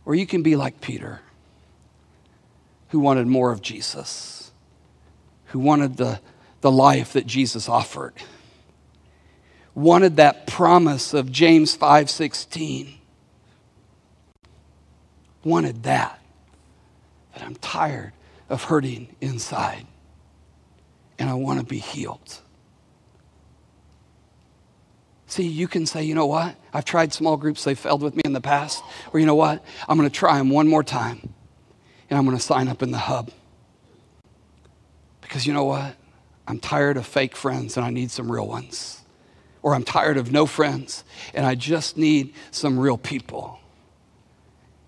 Or 0.07 0.15
you 0.15 0.27
can 0.27 0.43
be 0.43 0.57
like 0.57 0.81
Peter 0.81 1.21
who 2.91 3.01
wanted 3.01 3.27
more 3.27 3.53
of 3.53 3.63
Jesus, 3.63 4.51
who 5.47 5.59
wanted 5.59 5.97
the, 5.97 6.21
the 6.61 6.71
life 6.71 7.13
that 7.15 7.27
Jesus 7.27 7.69
offered, 7.69 8.15
wanted 9.75 10.17
that 10.17 10.47
promise 10.47 11.15
of 11.15 11.31
James 11.31 11.77
5:16. 11.77 12.97
Wanted 15.43 15.85
that. 15.85 16.21
That 17.33 17.43
I'm 17.43 17.55
tired 17.57 18.13
of 18.51 18.65
hurting 18.65 19.17
inside 19.21 19.87
and 21.19 21.31
I 21.31 21.35
want 21.35 21.61
to 21.61 21.65
be 21.65 21.79
healed. 21.79 22.41
See, 25.27 25.47
you 25.47 25.69
can 25.69 25.87
say, 25.87 26.03
you 26.03 26.15
know 26.15 26.27
what? 26.27 26.57
I've 26.75 26.85
tried 26.85 27.13
small 27.13 27.37
groups, 27.37 27.63
they 27.63 27.75
failed 27.75 28.03
with 28.03 28.17
me 28.17 28.23
in 28.25 28.33
the 28.33 28.41
past. 28.41 28.83
Or 29.13 29.21
you 29.21 29.27
know 29.27 29.37
what? 29.37 29.65
I'm 29.89 29.97
going 29.97 30.11
to 30.11 30.15
try 30.15 30.37
them 30.37 30.51
one 30.51 30.67
more 30.67 30.83
time 30.83 31.33
and 32.11 32.19
I'm 32.19 32.25
going 32.27 32.37
to 32.37 32.43
sign 32.43 32.69
up 32.69 32.83
in 32.83 32.91
the 32.91 32.99
hub. 32.99 33.31
Because 35.21 35.47
you 35.47 35.53
know 35.53 35.65
what? 35.65 35.95
I'm 36.47 36.59
tired 36.59 36.97
of 36.97 37.07
fake 37.07 37.37
friends 37.37 37.77
and 37.77 37.87
I 37.87 37.91
need 37.91 38.11
some 38.11 38.31
real 38.31 38.49
ones. 38.49 39.01
Or 39.63 39.75
I'm 39.75 39.85
tired 39.85 40.17
of 40.17 40.33
no 40.33 40.47
friends 40.47 41.05
and 41.33 41.47
I 41.47 41.55
just 41.55 41.97
need 41.97 42.35
some 42.51 42.79
real 42.79 42.99
people. 42.99 43.61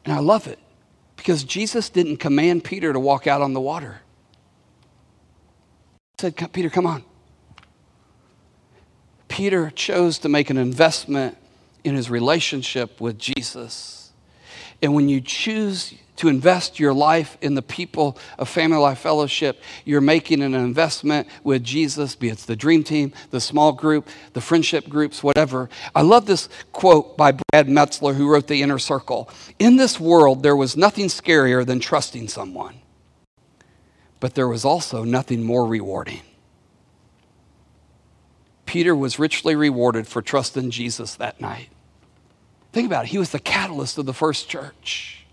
And 0.05 0.13
I 0.13 0.19
love 0.19 0.49
it 0.49 0.59
because 1.17 1.45
Jesus 1.45 1.89
didn't 1.89 2.17
command 2.17 2.65
Peter 2.65 2.93
to 2.93 2.99
walk 2.99 3.29
out 3.29 3.41
on 3.41 3.53
the 3.53 3.61
water. 3.61 4.01
He 6.19 6.23
said, 6.23 6.53
Peter, 6.53 6.69
come 6.69 6.87
on. 6.87 7.05
Peter 9.29 9.71
chose 9.71 10.19
to 10.19 10.29
make 10.29 10.51
an 10.51 10.57
investment 10.57 11.39
in 11.85 11.95
his 11.95 12.11
relationship 12.11 13.01
with 13.01 13.19
Jesus. 13.19 14.02
And 14.83 14.95
when 14.95 15.09
you 15.09 15.21
choose 15.21 15.95
to 16.17 16.29
invest 16.29 16.79
your 16.79 16.93
life 16.93 17.39
in 17.41 17.55
the 17.55 17.63
people 17.63 18.19
of 18.39 18.49
Family 18.49 18.77
Life 18.77 18.99
Fellowship, 18.99 19.63
you're 19.85 20.01
making 20.01 20.43
an 20.43 20.55
investment 20.55 21.29
with 21.43 21.65
Jesus, 21.65 22.17
be 22.17 22.29
it 22.29 22.39
the 22.39 22.57
dream 22.57 22.85
team, 22.85 23.13
the 23.31 23.41
small 23.41 23.73
group, 23.73 24.09
the 24.33 24.41
friendship 24.41 24.89
groups, 24.89 25.23
whatever. 25.23 25.71
I 25.95 26.03
love 26.03 26.27
this 26.27 26.49
quote 26.73 27.17
by 27.17 27.33
Brad 27.33 27.69
Meltzer, 27.69 28.13
who 28.13 28.29
wrote 28.29 28.49
The 28.49 28.61
Inner 28.61 28.79
Circle. 28.79 29.31
In 29.59 29.77
this 29.77 29.99
world, 29.99 30.43
there 30.43 30.57
was 30.57 30.77
nothing 30.77 31.07
scarier 31.07 31.65
than 31.65 31.81
trusting 31.81 32.29
someone, 32.29 32.75
but 34.21 34.35
there 34.35 34.49
was 34.49 34.65
also 34.65 35.05
nothing 35.05 35.43
more 35.43 35.67
rewarding. 35.67 36.21
Peter 38.67 38.95
was 38.97 39.19
richly 39.19 39.55
rewarded 39.55 40.07
for 40.07 40.23
trusting 40.23 40.71
Jesus 40.71 41.15
that 41.17 41.41
night. 41.41 41.69
Think 42.73 42.87
about 42.87 43.05
it, 43.05 43.09
he 43.09 43.19
was 43.19 43.31
the 43.31 43.39
catalyst 43.39 43.99
of 43.99 44.07
the 44.07 44.15
first 44.15 44.49
church. 44.49 45.25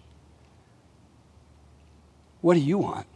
What 2.42 2.54
do 2.54 2.60
you 2.60 2.78
want? 2.78 3.08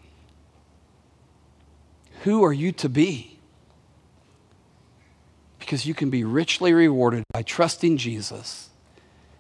Who 2.23 2.43
are 2.43 2.53
you 2.53 2.71
to 2.73 2.89
be? 2.89 3.38
Because 5.59 5.86
you 5.86 5.93
can 5.93 6.09
be 6.09 6.23
richly 6.23 6.73
rewarded 6.73 7.23
by 7.33 7.41
trusting 7.41 7.97
Jesus 7.97 8.69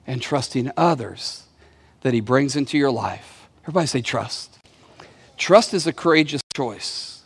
and 0.05 0.21
trusting 0.21 0.71
others 0.75 1.43
that 2.01 2.13
He 2.13 2.19
brings 2.19 2.55
into 2.55 2.77
your 2.77 2.91
life. 2.91 3.47
Everybody 3.63 3.87
say 3.87 4.01
trust. 4.01 4.57
Trust 5.37 5.73
is 5.73 5.87
a 5.87 5.93
courageous 5.93 6.41
choice. 6.53 7.21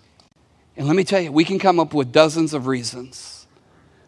And 0.75 0.87
let 0.87 0.95
me 0.95 1.03
tell 1.03 1.21
you, 1.21 1.31
we 1.31 1.43
can 1.43 1.57
come 1.57 1.79
up 1.79 1.93
with 1.93 2.11
dozens 2.11 2.53
of 2.53 2.67
reasons 2.67 3.47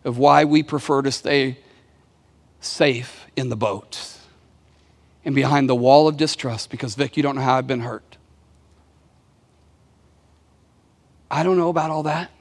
of 0.03 0.17
why 0.17 0.45
we 0.45 0.61
prefer 0.61 1.01
to 1.01 1.11
stay 1.11 1.57
safe 2.59 3.25
in 3.35 3.49
the 3.49 3.55
boat 3.55 4.17
and 5.25 5.35
behind 5.35 5.69
the 5.69 5.75
wall 5.75 6.07
of 6.07 6.17
distrust 6.17 6.69
because, 6.69 6.95
Vic, 6.95 7.17
you 7.17 7.23
don't 7.23 7.35
know 7.35 7.41
how 7.41 7.57
I've 7.57 7.67
been 7.67 7.81
hurt. 7.81 8.17
I 11.31 11.43
don't 11.43 11.57
know 11.57 11.69
about 11.69 11.91
all 11.91 12.03
that, 12.03 12.31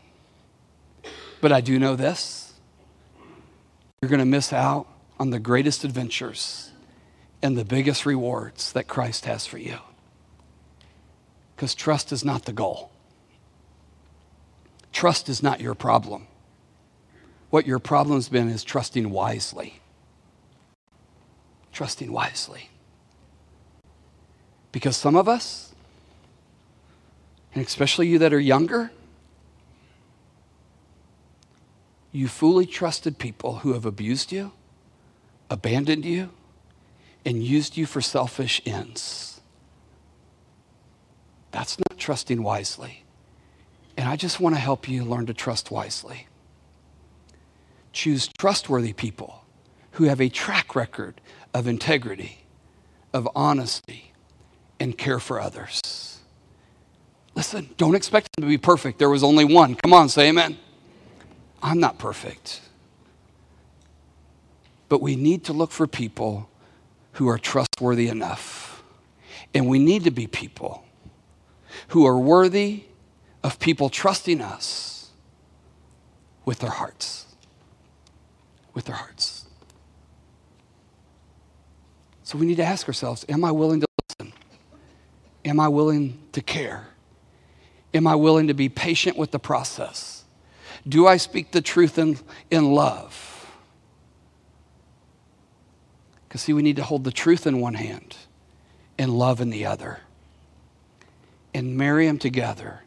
but 1.40 1.52
I 1.52 1.60
do 1.60 1.78
know 1.78 1.96
this. 1.96 2.54
You're 4.00 4.08
going 4.08 4.20
to 4.20 4.24
miss 4.24 4.52
out 4.52 4.86
on 5.18 5.30
the 5.30 5.38
greatest 5.38 5.84
adventures 5.84 6.70
and 7.42 7.56
the 7.56 7.64
biggest 7.64 8.06
rewards 8.06 8.72
that 8.72 8.88
Christ 8.88 9.26
has 9.26 9.46
for 9.46 9.58
you. 9.58 9.78
Because 11.54 11.74
trust 11.74 12.12
is 12.12 12.24
not 12.24 12.44
the 12.44 12.52
goal. 12.52 12.90
Trust 14.92 15.28
is 15.28 15.42
not 15.42 15.60
your 15.60 15.74
problem. 15.74 16.26
What 17.50 17.66
your 17.66 17.78
problem's 17.78 18.28
been 18.28 18.48
is 18.48 18.64
trusting 18.64 19.10
wisely. 19.10 19.80
Trusting 21.78 22.10
wisely. 22.10 22.70
Because 24.72 24.96
some 24.96 25.14
of 25.14 25.28
us, 25.28 25.76
and 27.54 27.64
especially 27.64 28.08
you 28.08 28.18
that 28.18 28.32
are 28.32 28.40
younger, 28.40 28.90
you 32.10 32.26
fully 32.26 32.66
trusted 32.66 33.16
people 33.18 33.58
who 33.58 33.74
have 33.74 33.86
abused 33.86 34.32
you, 34.32 34.50
abandoned 35.48 36.04
you, 36.04 36.30
and 37.24 37.44
used 37.44 37.76
you 37.76 37.86
for 37.86 38.00
selfish 38.00 38.60
ends. 38.66 39.40
That's 41.52 41.78
not 41.78 41.96
trusting 41.96 42.42
wisely. 42.42 43.04
And 43.96 44.08
I 44.08 44.16
just 44.16 44.40
want 44.40 44.56
to 44.56 44.60
help 44.60 44.88
you 44.88 45.04
learn 45.04 45.26
to 45.26 45.32
trust 45.32 45.70
wisely. 45.70 46.26
Choose 47.92 48.28
trustworthy 48.36 48.92
people 48.92 49.44
who 49.98 50.04
have 50.04 50.20
a 50.20 50.28
track 50.28 50.76
record 50.76 51.20
of 51.54 51.66
integrity, 51.66 52.44
of 53.12 53.28
honesty, 53.34 54.12
and 54.80 54.96
care 54.96 55.18
for 55.18 55.40
others. 55.40 56.18
Listen, 57.34 57.70
don't 57.76 57.94
expect 57.94 58.28
him 58.36 58.42
to 58.42 58.48
be 58.48 58.58
perfect. 58.58 58.98
There 58.98 59.10
was 59.10 59.22
only 59.22 59.44
one. 59.44 59.74
Come 59.76 59.92
on, 59.92 60.08
say 60.08 60.28
amen. 60.28 60.58
I'm 61.62 61.80
not 61.80 61.98
perfect. 61.98 62.60
But 64.88 65.02
we 65.02 65.16
need 65.16 65.44
to 65.44 65.52
look 65.52 65.70
for 65.70 65.86
people 65.86 66.48
who 67.12 67.28
are 67.28 67.38
trustworthy 67.38 68.08
enough. 68.08 68.82
And 69.54 69.68
we 69.68 69.78
need 69.78 70.04
to 70.04 70.10
be 70.10 70.26
people 70.26 70.84
who 71.88 72.06
are 72.06 72.18
worthy 72.18 72.84
of 73.42 73.58
people 73.58 73.88
trusting 73.88 74.40
us 74.40 75.10
with 76.44 76.58
their 76.58 76.70
hearts. 76.70 77.26
With 78.74 78.86
their 78.86 78.96
hearts. 78.96 79.37
So 82.28 82.36
we 82.36 82.44
need 82.44 82.58
to 82.58 82.64
ask 82.64 82.86
ourselves 82.86 83.24
Am 83.30 83.42
I 83.42 83.52
willing 83.52 83.80
to 83.80 83.86
listen? 84.02 84.34
Am 85.46 85.58
I 85.58 85.68
willing 85.68 86.18
to 86.32 86.42
care? 86.42 86.88
Am 87.94 88.06
I 88.06 88.16
willing 88.16 88.48
to 88.48 88.52
be 88.54 88.68
patient 88.68 89.16
with 89.16 89.30
the 89.30 89.38
process? 89.38 90.24
Do 90.86 91.06
I 91.06 91.16
speak 91.16 91.52
the 91.52 91.62
truth 91.62 91.96
in, 91.96 92.18
in 92.50 92.72
love? 92.72 93.50
Because, 96.28 96.42
see, 96.42 96.52
we 96.52 96.60
need 96.60 96.76
to 96.76 96.82
hold 96.82 97.04
the 97.04 97.10
truth 97.10 97.46
in 97.46 97.62
one 97.62 97.72
hand 97.72 98.14
and 98.98 99.10
love 99.10 99.40
in 99.40 99.48
the 99.48 99.64
other 99.64 100.00
and 101.54 101.78
marry 101.78 102.06
them 102.06 102.18
together. 102.18 102.82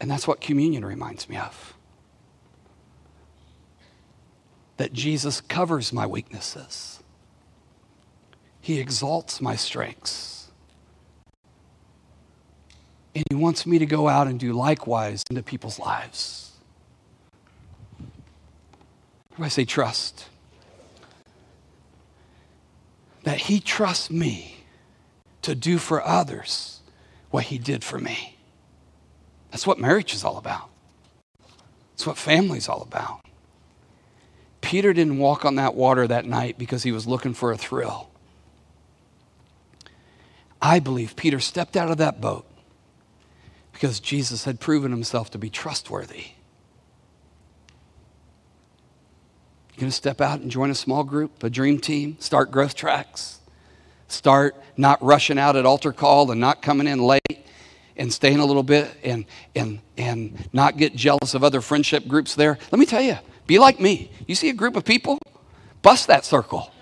And 0.00 0.10
that's 0.10 0.26
what 0.26 0.40
communion 0.40 0.82
reminds 0.82 1.28
me 1.28 1.36
of. 1.36 1.74
That 4.78 4.94
Jesus 4.94 5.42
covers 5.42 5.92
my 5.92 6.06
weaknesses, 6.06 6.95
He 8.66 8.80
exalts 8.80 9.40
my 9.40 9.54
strengths. 9.54 10.48
And 13.14 13.22
He 13.30 13.36
wants 13.36 13.64
me 13.64 13.78
to 13.78 13.86
go 13.86 14.08
out 14.08 14.26
and 14.26 14.40
do 14.40 14.52
likewise 14.52 15.22
into 15.30 15.44
people's 15.44 15.78
lives. 15.78 16.50
I 19.38 19.46
say 19.46 19.64
trust. 19.64 20.26
That 23.22 23.42
He 23.42 23.60
trusts 23.60 24.10
me 24.10 24.64
to 25.42 25.54
do 25.54 25.78
for 25.78 26.04
others 26.04 26.80
what 27.30 27.44
He 27.44 27.58
did 27.58 27.84
for 27.84 28.00
me. 28.00 28.36
That's 29.52 29.64
what 29.64 29.78
marriage 29.78 30.12
is 30.12 30.24
all 30.24 30.38
about. 30.38 30.70
That's 31.92 32.04
what 32.04 32.18
family's 32.18 32.68
all 32.68 32.82
about. 32.82 33.20
Peter 34.60 34.92
didn't 34.92 35.18
walk 35.18 35.44
on 35.44 35.54
that 35.54 35.76
water 35.76 36.08
that 36.08 36.26
night 36.26 36.58
because 36.58 36.82
he 36.82 36.90
was 36.90 37.06
looking 37.06 37.32
for 37.32 37.52
a 37.52 37.56
thrill. 37.56 38.10
I 40.60 40.80
believe 40.80 41.16
Peter 41.16 41.40
stepped 41.40 41.76
out 41.76 41.90
of 41.90 41.98
that 41.98 42.20
boat 42.20 42.46
because 43.72 44.00
Jesus 44.00 44.44
had 44.44 44.58
proven 44.58 44.90
himself 44.90 45.30
to 45.32 45.38
be 45.38 45.50
trustworthy. 45.50 46.28
You're 49.70 49.80
going 49.80 49.90
to 49.90 49.96
step 49.96 50.22
out 50.22 50.40
and 50.40 50.50
join 50.50 50.70
a 50.70 50.74
small 50.74 51.04
group, 51.04 51.42
a 51.42 51.50
dream 51.50 51.78
team, 51.78 52.16
start 52.18 52.50
growth 52.50 52.74
tracks, 52.74 53.40
start 54.08 54.56
not 54.78 55.02
rushing 55.02 55.38
out 55.38 55.56
at 55.56 55.66
altar 55.66 55.92
call 55.92 56.30
and 56.30 56.40
not 56.40 56.62
coming 56.62 56.86
in 56.86 57.00
late 57.00 57.46
and 57.98 58.10
staying 58.10 58.38
a 58.38 58.44
little 58.46 58.62
bit 58.62 58.90
and, 59.04 59.26
and, 59.54 59.80
and 59.98 60.48
not 60.54 60.78
get 60.78 60.96
jealous 60.96 61.34
of 61.34 61.44
other 61.44 61.60
friendship 61.60 62.06
groups 62.08 62.34
there. 62.34 62.58
Let 62.72 62.78
me 62.78 62.86
tell 62.86 63.02
you, 63.02 63.18
be 63.46 63.58
like 63.58 63.78
me. 63.78 64.10
You 64.26 64.34
see 64.34 64.48
a 64.48 64.54
group 64.54 64.76
of 64.76 64.84
people, 64.84 65.18
bust 65.82 66.06
that 66.06 66.24
circle. 66.24 66.72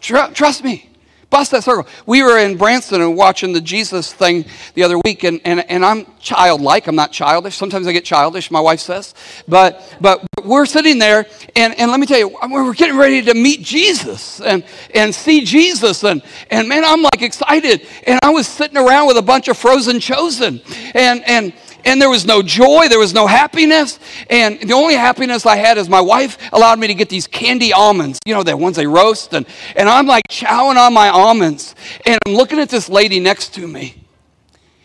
Trust 0.00 0.64
me. 0.64 0.90
Bust 1.30 1.52
that 1.52 1.62
circle. 1.62 1.86
We 2.06 2.24
were 2.24 2.38
in 2.38 2.56
Branson 2.56 3.00
and 3.00 3.16
watching 3.16 3.52
the 3.52 3.60
Jesus 3.60 4.12
thing 4.12 4.44
the 4.74 4.82
other 4.82 4.98
week, 4.98 5.22
and, 5.22 5.40
and, 5.44 5.60
and 5.70 5.84
I'm 5.84 6.04
childlike. 6.18 6.88
I'm 6.88 6.96
not 6.96 7.12
childish. 7.12 7.56
Sometimes 7.56 7.86
I 7.86 7.92
get 7.92 8.04
childish, 8.04 8.50
my 8.50 8.58
wife 8.58 8.80
says. 8.80 9.14
But, 9.46 9.96
but 10.00 10.26
we're 10.44 10.66
sitting 10.66 10.98
there, 10.98 11.26
and, 11.54 11.78
and 11.78 11.88
let 11.88 12.00
me 12.00 12.06
tell 12.06 12.18
you, 12.18 12.36
we're 12.50 12.74
getting 12.74 12.96
ready 12.96 13.22
to 13.22 13.34
meet 13.34 13.62
Jesus 13.62 14.40
and, 14.40 14.64
and 14.92 15.14
see 15.14 15.44
Jesus. 15.44 16.02
And, 16.02 16.20
and 16.50 16.68
man, 16.68 16.84
I'm 16.84 17.02
like 17.02 17.22
excited. 17.22 17.86
And 18.08 18.18
I 18.24 18.30
was 18.30 18.48
sitting 18.48 18.76
around 18.76 19.06
with 19.06 19.16
a 19.16 19.22
bunch 19.22 19.46
of 19.46 19.56
frozen 19.56 20.00
chosen. 20.00 20.60
And, 20.94 21.22
and, 21.28 21.52
and 21.84 22.00
there 22.00 22.10
was 22.10 22.26
no 22.26 22.42
joy, 22.42 22.88
there 22.88 22.98
was 22.98 23.14
no 23.14 23.26
happiness. 23.26 23.98
And 24.28 24.60
the 24.60 24.74
only 24.74 24.94
happiness 24.94 25.46
I 25.46 25.56
had 25.56 25.78
is 25.78 25.88
my 25.88 26.00
wife 26.00 26.38
allowed 26.52 26.78
me 26.78 26.86
to 26.86 26.94
get 26.94 27.08
these 27.08 27.26
candy 27.26 27.72
almonds, 27.72 28.18
you 28.26 28.34
know, 28.34 28.42
the 28.42 28.56
ones 28.56 28.76
they 28.76 28.86
roast. 28.86 29.32
And, 29.32 29.46
and 29.76 29.88
I'm 29.88 30.06
like 30.06 30.24
chowing 30.28 30.76
on 30.76 30.92
my 30.92 31.08
almonds. 31.08 31.74
And 32.06 32.18
I'm 32.26 32.34
looking 32.34 32.58
at 32.58 32.68
this 32.68 32.88
lady 32.88 33.20
next 33.20 33.54
to 33.54 33.66
me, 33.66 33.94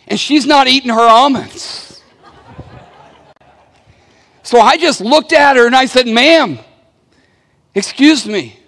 and 0.07 0.19
she's 0.19 0.45
not 0.45 0.67
eating 0.67 0.91
her 0.91 1.07
almonds. 1.07 2.01
So 4.43 4.59
I 4.59 4.77
just 4.77 5.01
looked 5.01 5.33
at 5.33 5.55
her 5.55 5.65
and 5.65 5.75
I 5.75 5.85
said, 5.87 6.07
Ma'am, 6.07 6.59
excuse 7.73 8.27
me. 8.27 8.59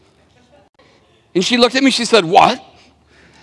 And 1.36 1.46
she 1.46 1.58
looked 1.58 1.76
at 1.76 1.84
me, 1.84 1.92
she 1.92 2.04
said, 2.04 2.26
What? 2.26 2.63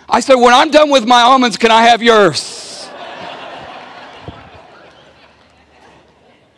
I 0.09 0.19
said, 0.19 0.35
When 0.35 0.53
I'm 0.53 0.71
done 0.71 0.91
with 0.91 1.07
my 1.07 1.23
almonds, 1.23 1.57
can 1.57 1.71
I 1.71 1.83
have 1.83 2.03
yours? 2.03 2.64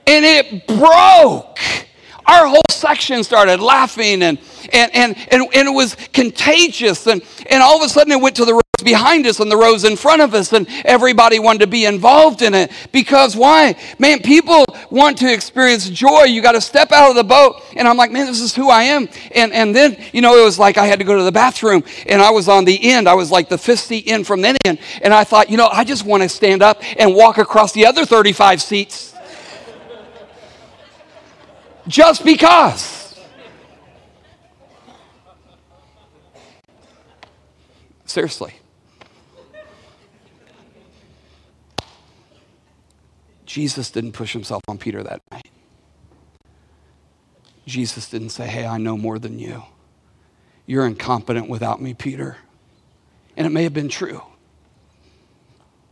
And 0.06 0.24
it 0.24 0.66
broke. 0.66 1.58
Our 2.26 2.48
whole 2.48 2.62
section 2.70 3.22
started 3.22 3.60
laughing 3.60 4.22
and, 4.22 4.38
and, 4.72 4.94
and, 4.94 5.16
and, 5.30 5.42
and 5.54 5.68
it 5.68 5.72
was 5.72 5.94
contagious. 6.12 7.06
And, 7.06 7.22
and 7.48 7.62
all 7.62 7.76
of 7.76 7.82
a 7.82 7.88
sudden 7.88 8.12
it 8.12 8.20
went 8.20 8.34
to 8.36 8.44
the 8.44 8.54
rows 8.54 8.62
behind 8.84 9.26
us 9.26 9.38
and 9.38 9.50
the 9.50 9.56
rows 9.56 9.84
in 9.84 9.96
front 9.96 10.22
of 10.22 10.34
us, 10.34 10.52
and 10.52 10.66
everybody 10.84 11.38
wanted 11.38 11.60
to 11.60 11.66
be 11.68 11.84
involved 11.84 12.42
in 12.42 12.52
it. 12.52 12.72
Because 12.90 13.36
why? 13.36 13.76
Man, 14.00 14.20
people 14.20 14.64
want 14.90 15.18
to 15.18 15.32
experience 15.32 15.88
joy. 15.88 16.24
You 16.24 16.42
got 16.42 16.52
to 16.52 16.60
step 16.60 16.90
out 16.90 17.10
of 17.10 17.16
the 17.16 17.24
boat. 17.24 17.62
And 17.76 17.86
I'm 17.86 17.96
like, 17.96 18.10
man, 18.10 18.26
this 18.26 18.40
is 18.40 18.54
who 18.56 18.70
I 18.70 18.82
am. 18.82 19.08
And, 19.32 19.52
and 19.52 19.74
then, 19.74 19.96
you 20.12 20.20
know, 20.20 20.36
it 20.36 20.44
was 20.44 20.58
like 20.58 20.78
I 20.78 20.86
had 20.86 20.98
to 20.98 21.04
go 21.04 21.16
to 21.16 21.22
the 21.22 21.32
bathroom 21.32 21.84
and 22.06 22.20
I 22.20 22.30
was 22.30 22.48
on 22.48 22.64
the 22.64 22.90
end. 22.90 23.08
I 23.08 23.14
was 23.14 23.30
like 23.30 23.48
the 23.48 23.58
fifth 23.58 23.80
seat 23.80 24.08
in 24.08 24.24
from 24.24 24.42
that 24.42 24.56
end. 24.64 24.80
And 25.00 25.14
I 25.14 25.22
thought, 25.22 25.48
you 25.48 25.56
know, 25.56 25.68
I 25.68 25.84
just 25.84 26.04
want 26.04 26.24
to 26.24 26.28
stand 26.28 26.60
up 26.60 26.82
and 26.98 27.14
walk 27.14 27.38
across 27.38 27.72
the 27.72 27.86
other 27.86 28.04
35 28.04 28.60
seats 28.60 29.15
just 31.88 32.24
because. 32.24 33.18
Seriously. 38.04 38.54
Jesus 43.44 43.90
didn't 43.90 44.12
push 44.12 44.32
himself 44.32 44.62
on 44.68 44.78
Peter 44.78 45.02
that 45.02 45.22
night. 45.30 45.48
Jesus 47.66 48.08
didn't 48.08 48.30
say, 48.30 48.46
Hey, 48.46 48.66
I 48.66 48.78
know 48.78 48.96
more 48.96 49.18
than 49.18 49.38
you. 49.38 49.62
You're 50.66 50.86
incompetent 50.86 51.48
without 51.48 51.80
me, 51.80 51.94
Peter. 51.94 52.36
And 53.36 53.46
it 53.46 53.50
may 53.50 53.62
have 53.62 53.74
been 53.74 53.88
true. 53.88 54.22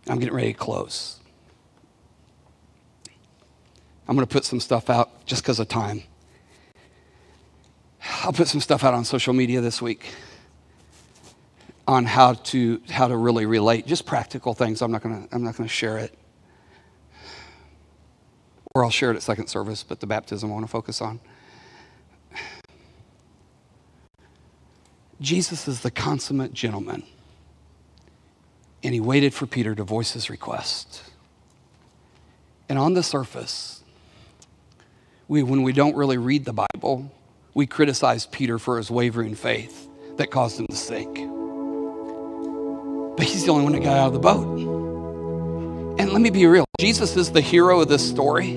I'm 0.06 0.18
getting 0.18 0.34
ready 0.34 0.52
to 0.52 0.58
close. 0.58 1.20
I'm 4.06 4.14
going 4.14 4.26
to 4.26 4.32
put 4.32 4.44
some 4.44 4.60
stuff 4.60 4.90
out 4.90 5.24
just 5.24 5.42
because 5.42 5.58
of 5.58 5.68
time. 5.68 6.02
I'll 8.22 8.32
put 8.32 8.48
some 8.48 8.60
stuff 8.60 8.84
out 8.84 8.94
on 8.94 9.04
social 9.04 9.32
media 9.32 9.60
this 9.60 9.80
week 9.80 10.12
on 11.86 12.04
how 12.04 12.34
to 12.34 12.80
how 12.90 13.08
to 13.08 13.16
really 13.16 13.46
relate, 13.46 13.86
just 13.86 14.06
practical 14.06 14.54
things. 14.54 14.82
I'm 14.82 14.90
not 14.90 15.02
going 15.02 15.26
to 15.26 15.34
I'm 15.34 15.42
not 15.42 15.56
going 15.56 15.68
to 15.68 15.74
share 15.74 15.98
it, 15.98 16.16
or 18.74 18.84
I'll 18.84 18.90
share 18.90 19.10
it 19.10 19.16
at 19.16 19.22
second 19.22 19.48
service. 19.48 19.82
But 19.82 20.00
the 20.00 20.06
baptism 20.06 20.50
I 20.50 20.54
want 20.54 20.64
to 20.66 20.70
focus 20.70 21.00
on. 21.00 21.20
Jesus 25.20 25.68
is 25.68 25.80
the 25.80 25.90
consummate 25.90 26.52
gentleman, 26.52 27.04
and 28.82 28.92
he 28.92 29.00
waited 29.00 29.32
for 29.32 29.46
Peter 29.46 29.74
to 29.74 29.84
voice 29.84 30.12
his 30.12 30.28
request. 30.28 31.02
And 32.68 32.78
on 32.78 32.94
the 32.94 33.02
surface, 33.02 33.83
we, 35.28 35.42
when 35.42 35.62
we 35.62 35.72
don't 35.72 35.96
really 35.96 36.18
read 36.18 36.44
the 36.44 36.52
Bible, 36.52 37.10
we 37.54 37.66
criticize 37.66 38.26
Peter 38.26 38.58
for 38.58 38.76
his 38.76 38.90
wavering 38.90 39.34
faith 39.34 39.88
that 40.16 40.30
caused 40.30 40.60
him 40.60 40.66
to 40.66 40.76
sink. 40.76 41.14
But 43.16 43.26
he's 43.26 43.44
the 43.44 43.52
only 43.52 43.64
one 43.64 43.72
that 43.72 43.82
got 43.82 43.96
out 43.96 44.08
of 44.08 44.12
the 44.12 44.18
boat. 44.18 44.58
And 45.98 46.12
let 46.12 46.20
me 46.20 46.30
be 46.30 46.46
real 46.46 46.64
Jesus 46.80 47.16
is 47.16 47.30
the 47.30 47.40
hero 47.40 47.80
of 47.80 47.88
this 47.88 48.06
story. 48.06 48.54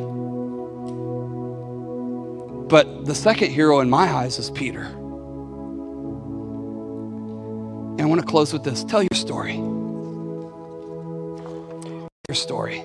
But 2.67 3.05
the 3.05 3.15
second 3.15 3.51
hero 3.51 3.79
in 3.79 3.89
my 3.89 4.11
eyes 4.11 4.39
is 4.39 4.49
Peter. 4.49 4.83
And 7.91 8.01
I 8.01 8.05
want 8.05 8.19
to 8.19 8.27
close 8.27 8.51
with 8.51 8.63
this 8.63 8.83
tell 8.83 9.01
your 9.01 9.09
story. 9.13 9.55
Your 12.27 12.35
story. 12.35 12.83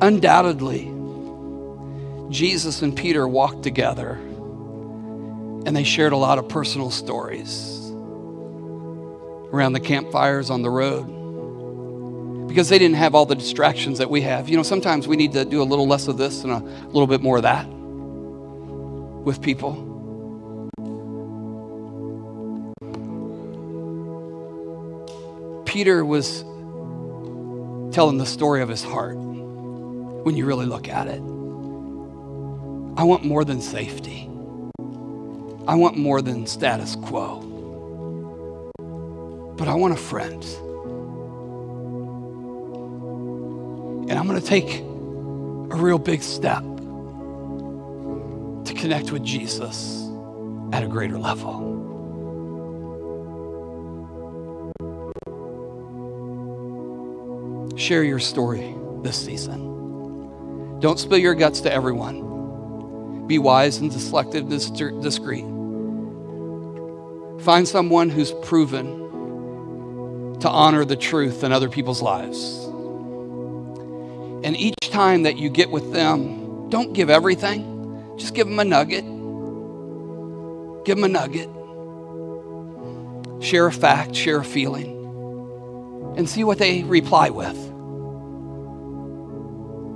Undoubtedly, 0.00 0.92
Jesus 2.30 2.82
and 2.82 2.94
Peter 2.94 3.26
walked 3.26 3.62
together 3.62 4.12
and 5.66 5.74
they 5.74 5.84
shared 5.84 6.12
a 6.12 6.16
lot 6.16 6.38
of 6.38 6.48
personal 6.48 6.90
stories 6.90 7.90
around 9.52 9.72
the 9.72 9.80
campfires 9.80 10.50
on 10.50 10.62
the 10.62 10.70
road 10.70 12.46
because 12.48 12.68
they 12.68 12.78
didn't 12.78 12.96
have 12.96 13.14
all 13.14 13.26
the 13.26 13.34
distractions 13.34 13.98
that 13.98 14.10
we 14.10 14.20
have. 14.20 14.48
You 14.48 14.56
know, 14.56 14.62
sometimes 14.62 15.08
we 15.08 15.16
need 15.16 15.32
to 15.32 15.44
do 15.44 15.62
a 15.62 15.64
little 15.64 15.86
less 15.86 16.08
of 16.08 16.18
this 16.18 16.44
and 16.44 16.52
a 16.52 16.58
little 16.58 17.06
bit 17.06 17.20
more 17.20 17.38
of 17.38 17.42
that 17.44 17.66
with 19.24 19.40
people. 19.42 19.82
Peter 25.64 26.04
was 26.04 26.42
telling 27.94 28.18
the 28.18 28.26
story 28.26 28.62
of 28.62 28.68
his 28.68 28.84
heart 28.84 29.16
when 30.26 30.36
you 30.36 30.44
really 30.44 30.66
look 30.66 30.88
at 30.88 31.06
it. 31.06 31.20
I 32.98 33.04
want 33.04 33.24
more 33.24 33.44
than 33.44 33.60
safety. 33.60 34.28
I 35.68 35.76
want 35.76 35.96
more 35.96 36.20
than 36.20 36.48
status 36.48 36.96
quo. 36.96 37.44
but 39.56 39.68
I 39.68 39.74
want 39.74 39.94
a 39.94 39.96
friend. 39.96 40.42
And 44.10 44.18
I'm 44.18 44.26
going 44.26 44.40
to 44.40 44.44
take 44.46 44.80
a 44.80 45.76
real 45.76 45.98
big 45.98 46.24
step 46.24 46.64
to 48.64 48.74
connect 48.74 49.12
with 49.12 49.22
Jesus 49.22 50.08
at 50.72 50.82
a 50.82 50.88
greater 50.88 51.20
level. 51.20 51.62
Share 57.76 58.02
your 58.02 58.18
story 58.18 58.74
this 59.04 59.16
season. 59.16 59.75
Don't 60.80 60.98
spill 60.98 61.18
your 61.18 61.34
guts 61.34 61.60
to 61.62 61.72
everyone. 61.72 63.26
Be 63.26 63.38
wise 63.38 63.78
and 63.78 63.92
selective, 63.92 64.50
and 64.50 65.02
discreet. 65.02 65.44
Find 67.42 67.66
someone 67.66 68.10
who's 68.10 68.32
proven 68.42 69.06
to 70.40 70.48
honor 70.48 70.84
the 70.84 70.96
truth 70.96 71.42
in 71.44 71.52
other 71.52 71.68
people's 71.68 72.02
lives. 72.02 72.64
And 74.44 74.56
each 74.56 74.76
time 74.90 75.22
that 75.22 75.38
you 75.38 75.48
get 75.48 75.70
with 75.70 75.92
them, 75.92 76.68
don't 76.68 76.92
give 76.92 77.10
everything, 77.10 78.14
just 78.18 78.34
give 78.34 78.46
them 78.46 78.58
a 78.58 78.64
nugget. 78.64 79.04
Give 80.84 80.96
them 80.96 81.04
a 81.04 81.08
nugget. 81.08 81.48
Share 83.42 83.66
a 83.66 83.72
fact, 83.72 84.14
share 84.14 84.38
a 84.38 84.44
feeling, 84.44 84.92
and 86.16 86.28
see 86.28 86.44
what 86.44 86.58
they 86.58 86.82
reply 86.84 87.30
with. 87.30 87.56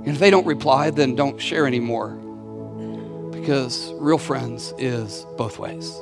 And 0.03 0.09
if 0.09 0.19
they 0.19 0.31
don't 0.31 0.47
reply, 0.47 0.89
then 0.89 1.15
don't 1.15 1.39
share 1.39 1.67
anymore 1.67 2.17
because 3.31 3.91
real 3.93 4.17
friends 4.17 4.73
is 4.77 5.25
both 5.37 5.59
ways. 5.59 5.95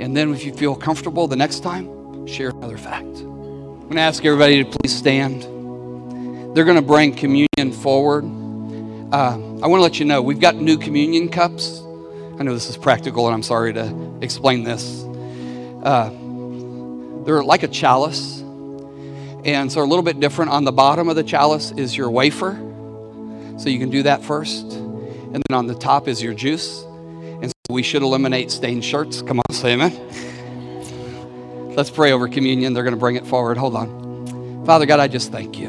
And 0.00 0.16
then 0.16 0.32
if 0.32 0.44
you 0.44 0.54
feel 0.54 0.74
comfortable 0.74 1.26
the 1.26 1.36
next 1.36 1.60
time, 1.60 2.26
share 2.26 2.48
another 2.50 2.78
fact. 2.78 3.04
I'm 3.04 3.80
going 3.80 3.96
to 3.96 4.00
ask 4.00 4.24
everybody 4.24 4.64
to 4.64 4.70
please 4.78 4.96
stand. 4.96 5.42
They're 6.54 6.64
going 6.64 6.76
to 6.76 6.82
bring 6.82 7.14
communion 7.14 7.72
forward. 7.72 8.24
Uh, 9.12 9.34
I 9.62 9.66
want 9.66 9.80
to 9.80 9.82
let 9.82 9.98
you 9.98 10.06
know 10.06 10.22
we've 10.22 10.40
got 10.40 10.56
new 10.56 10.78
communion 10.78 11.28
cups. 11.28 11.82
I 12.38 12.42
know 12.42 12.54
this 12.54 12.70
is 12.70 12.78
practical, 12.78 13.26
and 13.26 13.34
I'm 13.34 13.42
sorry 13.42 13.74
to 13.74 14.18
explain 14.22 14.64
this. 14.64 15.04
Uh, 15.82 16.10
they're 17.24 17.42
like 17.42 17.62
a 17.62 17.68
chalice, 17.68 18.39
and 19.44 19.70
so 19.70 19.82
a 19.82 19.84
little 19.84 20.02
bit 20.02 20.20
different. 20.20 20.50
On 20.50 20.64
the 20.64 20.72
bottom 20.72 21.08
of 21.08 21.16
the 21.16 21.22
chalice 21.22 21.72
is 21.72 21.96
your 21.96 22.10
wafer, 22.10 22.54
so 23.58 23.68
you 23.68 23.78
can 23.78 23.90
do 23.90 24.02
that 24.04 24.22
first. 24.22 24.72
And 24.72 25.42
then 25.48 25.56
on 25.56 25.66
the 25.66 25.74
top 25.74 26.08
is 26.08 26.22
your 26.22 26.34
juice. 26.34 26.82
And 26.82 27.46
so 27.46 27.54
we 27.70 27.82
should 27.82 28.02
eliminate 28.02 28.50
stained 28.50 28.84
shirts. 28.84 29.22
Come 29.22 29.38
on, 29.38 29.54
say 29.54 29.72
amen. 29.72 29.92
Let's 31.74 31.90
pray 31.90 32.12
over 32.12 32.28
communion. 32.28 32.74
They're 32.74 32.82
going 32.82 32.94
to 32.94 33.00
bring 33.00 33.16
it 33.16 33.26
forward. 33.26 33.56
Hold 33.56 33.76
on. 33.76 34.64
Father 34.66 34.86
God, 34.86 35.00
I 35.00 35.08
just 35.08 35.32
thank 35.32 35.58
you. 35.58 35.68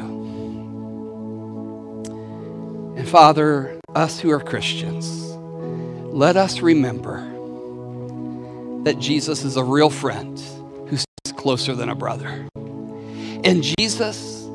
And 2.96 3.08
Father, 3.08 3.80
us 3.94 4.20
who 4.20 4.30
are 4.30 4.40
Christians, 4.40 5.30
let 6.12 6.36
us 6.36 6.60
remember 6.60 7.28
that 8.84 8.98
Jesus 8.98 9.44
is 9.44 9.56
a 9.56 9.64
real 9.64 9.88
friend 9.88 10.38
who 10.88 10.98
closer 11.42 11.74
than 11.74 11.88
a 11.88 11.94
brother. 11.94 12.46
And 13.44 13.62
Jesus 13.62 14.48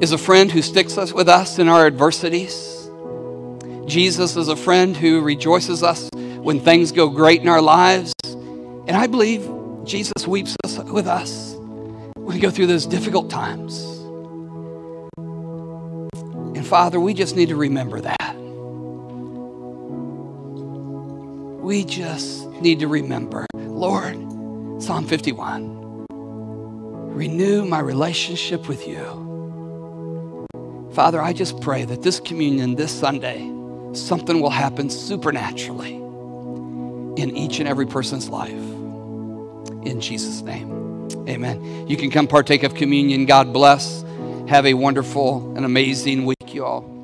is 0.00 0.12
a 0.12 0.18
friend 0.18 0.50
who 0.50 0.62
sticks 0.62 0.96
us 0.96 1.12
with 1.12 1.28
us 1.28 1.58
in 1.58 1.68
our 1.68 1.86
adversities. 1.86 2.88
Jesus 3.86 4.36
is 4.36 4.48
a 4.48 4.56
friend 4.56 4.96
who 4.96 5.20
rejoices 5.20 5.82
us 5.82 6.08
when 6.12 6.60
things 6.60 6.90
go 6.90 7.08
great 7.08 7.42
in 7.42 7.48
our 7.48 7.60
lives. 7.60 8.14
And 8.24 8.92
I 8.92 9.06
believe 9.06 9.50
Jesus 9.84 10.26
weeps 10.26 10.56
us, 10.64 10.78
with 10.78 11.06
us 11.06 11.54
when 11.54 12.34
we 12.34 12.38
go 12.38 12.50
through 12.50 12.66
those 12.66 12.86
difficult 12.86 13.30
times. 13.30 13.84
And 16.56 16.66
Father, 16.66 16.98
we 16.98 17.12
just 17.14 17.36
need 17.36 17.50
to 17.50 17.56
remember 17.56 18.00
that. 18.00 18.34
We 21.62 21.84
just 21.84 22.48
need 22.60 22.80
to 22.80 22.88
remember, 22.88 23.46
Lord, 23.54 24.14
Psalm 24.82 25.06
51, 25.06 25.75
renew 27.16 27.64
my 27.64 27.78
relationship 27.78 28.68
with 28.68 28.86
you. 28.86 29.00
Father, 30.92 31.20
I 31.20 31.32
just 31.32 31.60
pray 31.62 31.86
that 31.86 32.02
this 32.02 32.20
communion 32.20 32.74
this 32.74 32.92
Sunday, 32.92 33.50
something 33.94 34.40
will 34.40 34.50
happen 34.50 34.90
supernaturally 34.90 35.94
in 35.94 37.34
each 37.34 37.58
and 37.58 37.66
every 37.66 37.86
person's 37.86 38.28
life. 38.28 38.50
In 38.50 39.98
Jesus' 39.98 40.42
name, 40.42 41.08
amen. 41.26 41.88
You 41.88 41.96
can 41.96 42.10
come 42.10 42.26
partake 42.26 42.64
of 42.64 42.74
communion. 42.74 43.24
God 43.24 43.50
bless. 43.50 44.04
Have 44.48 44.66
a 44.66 44.74
wonderful 44.74 45.56
and 45.56 45.64
amazing 45.64 46.26
week, 46.26 46.52
you 46.52 46.66
all. 46.66 46.95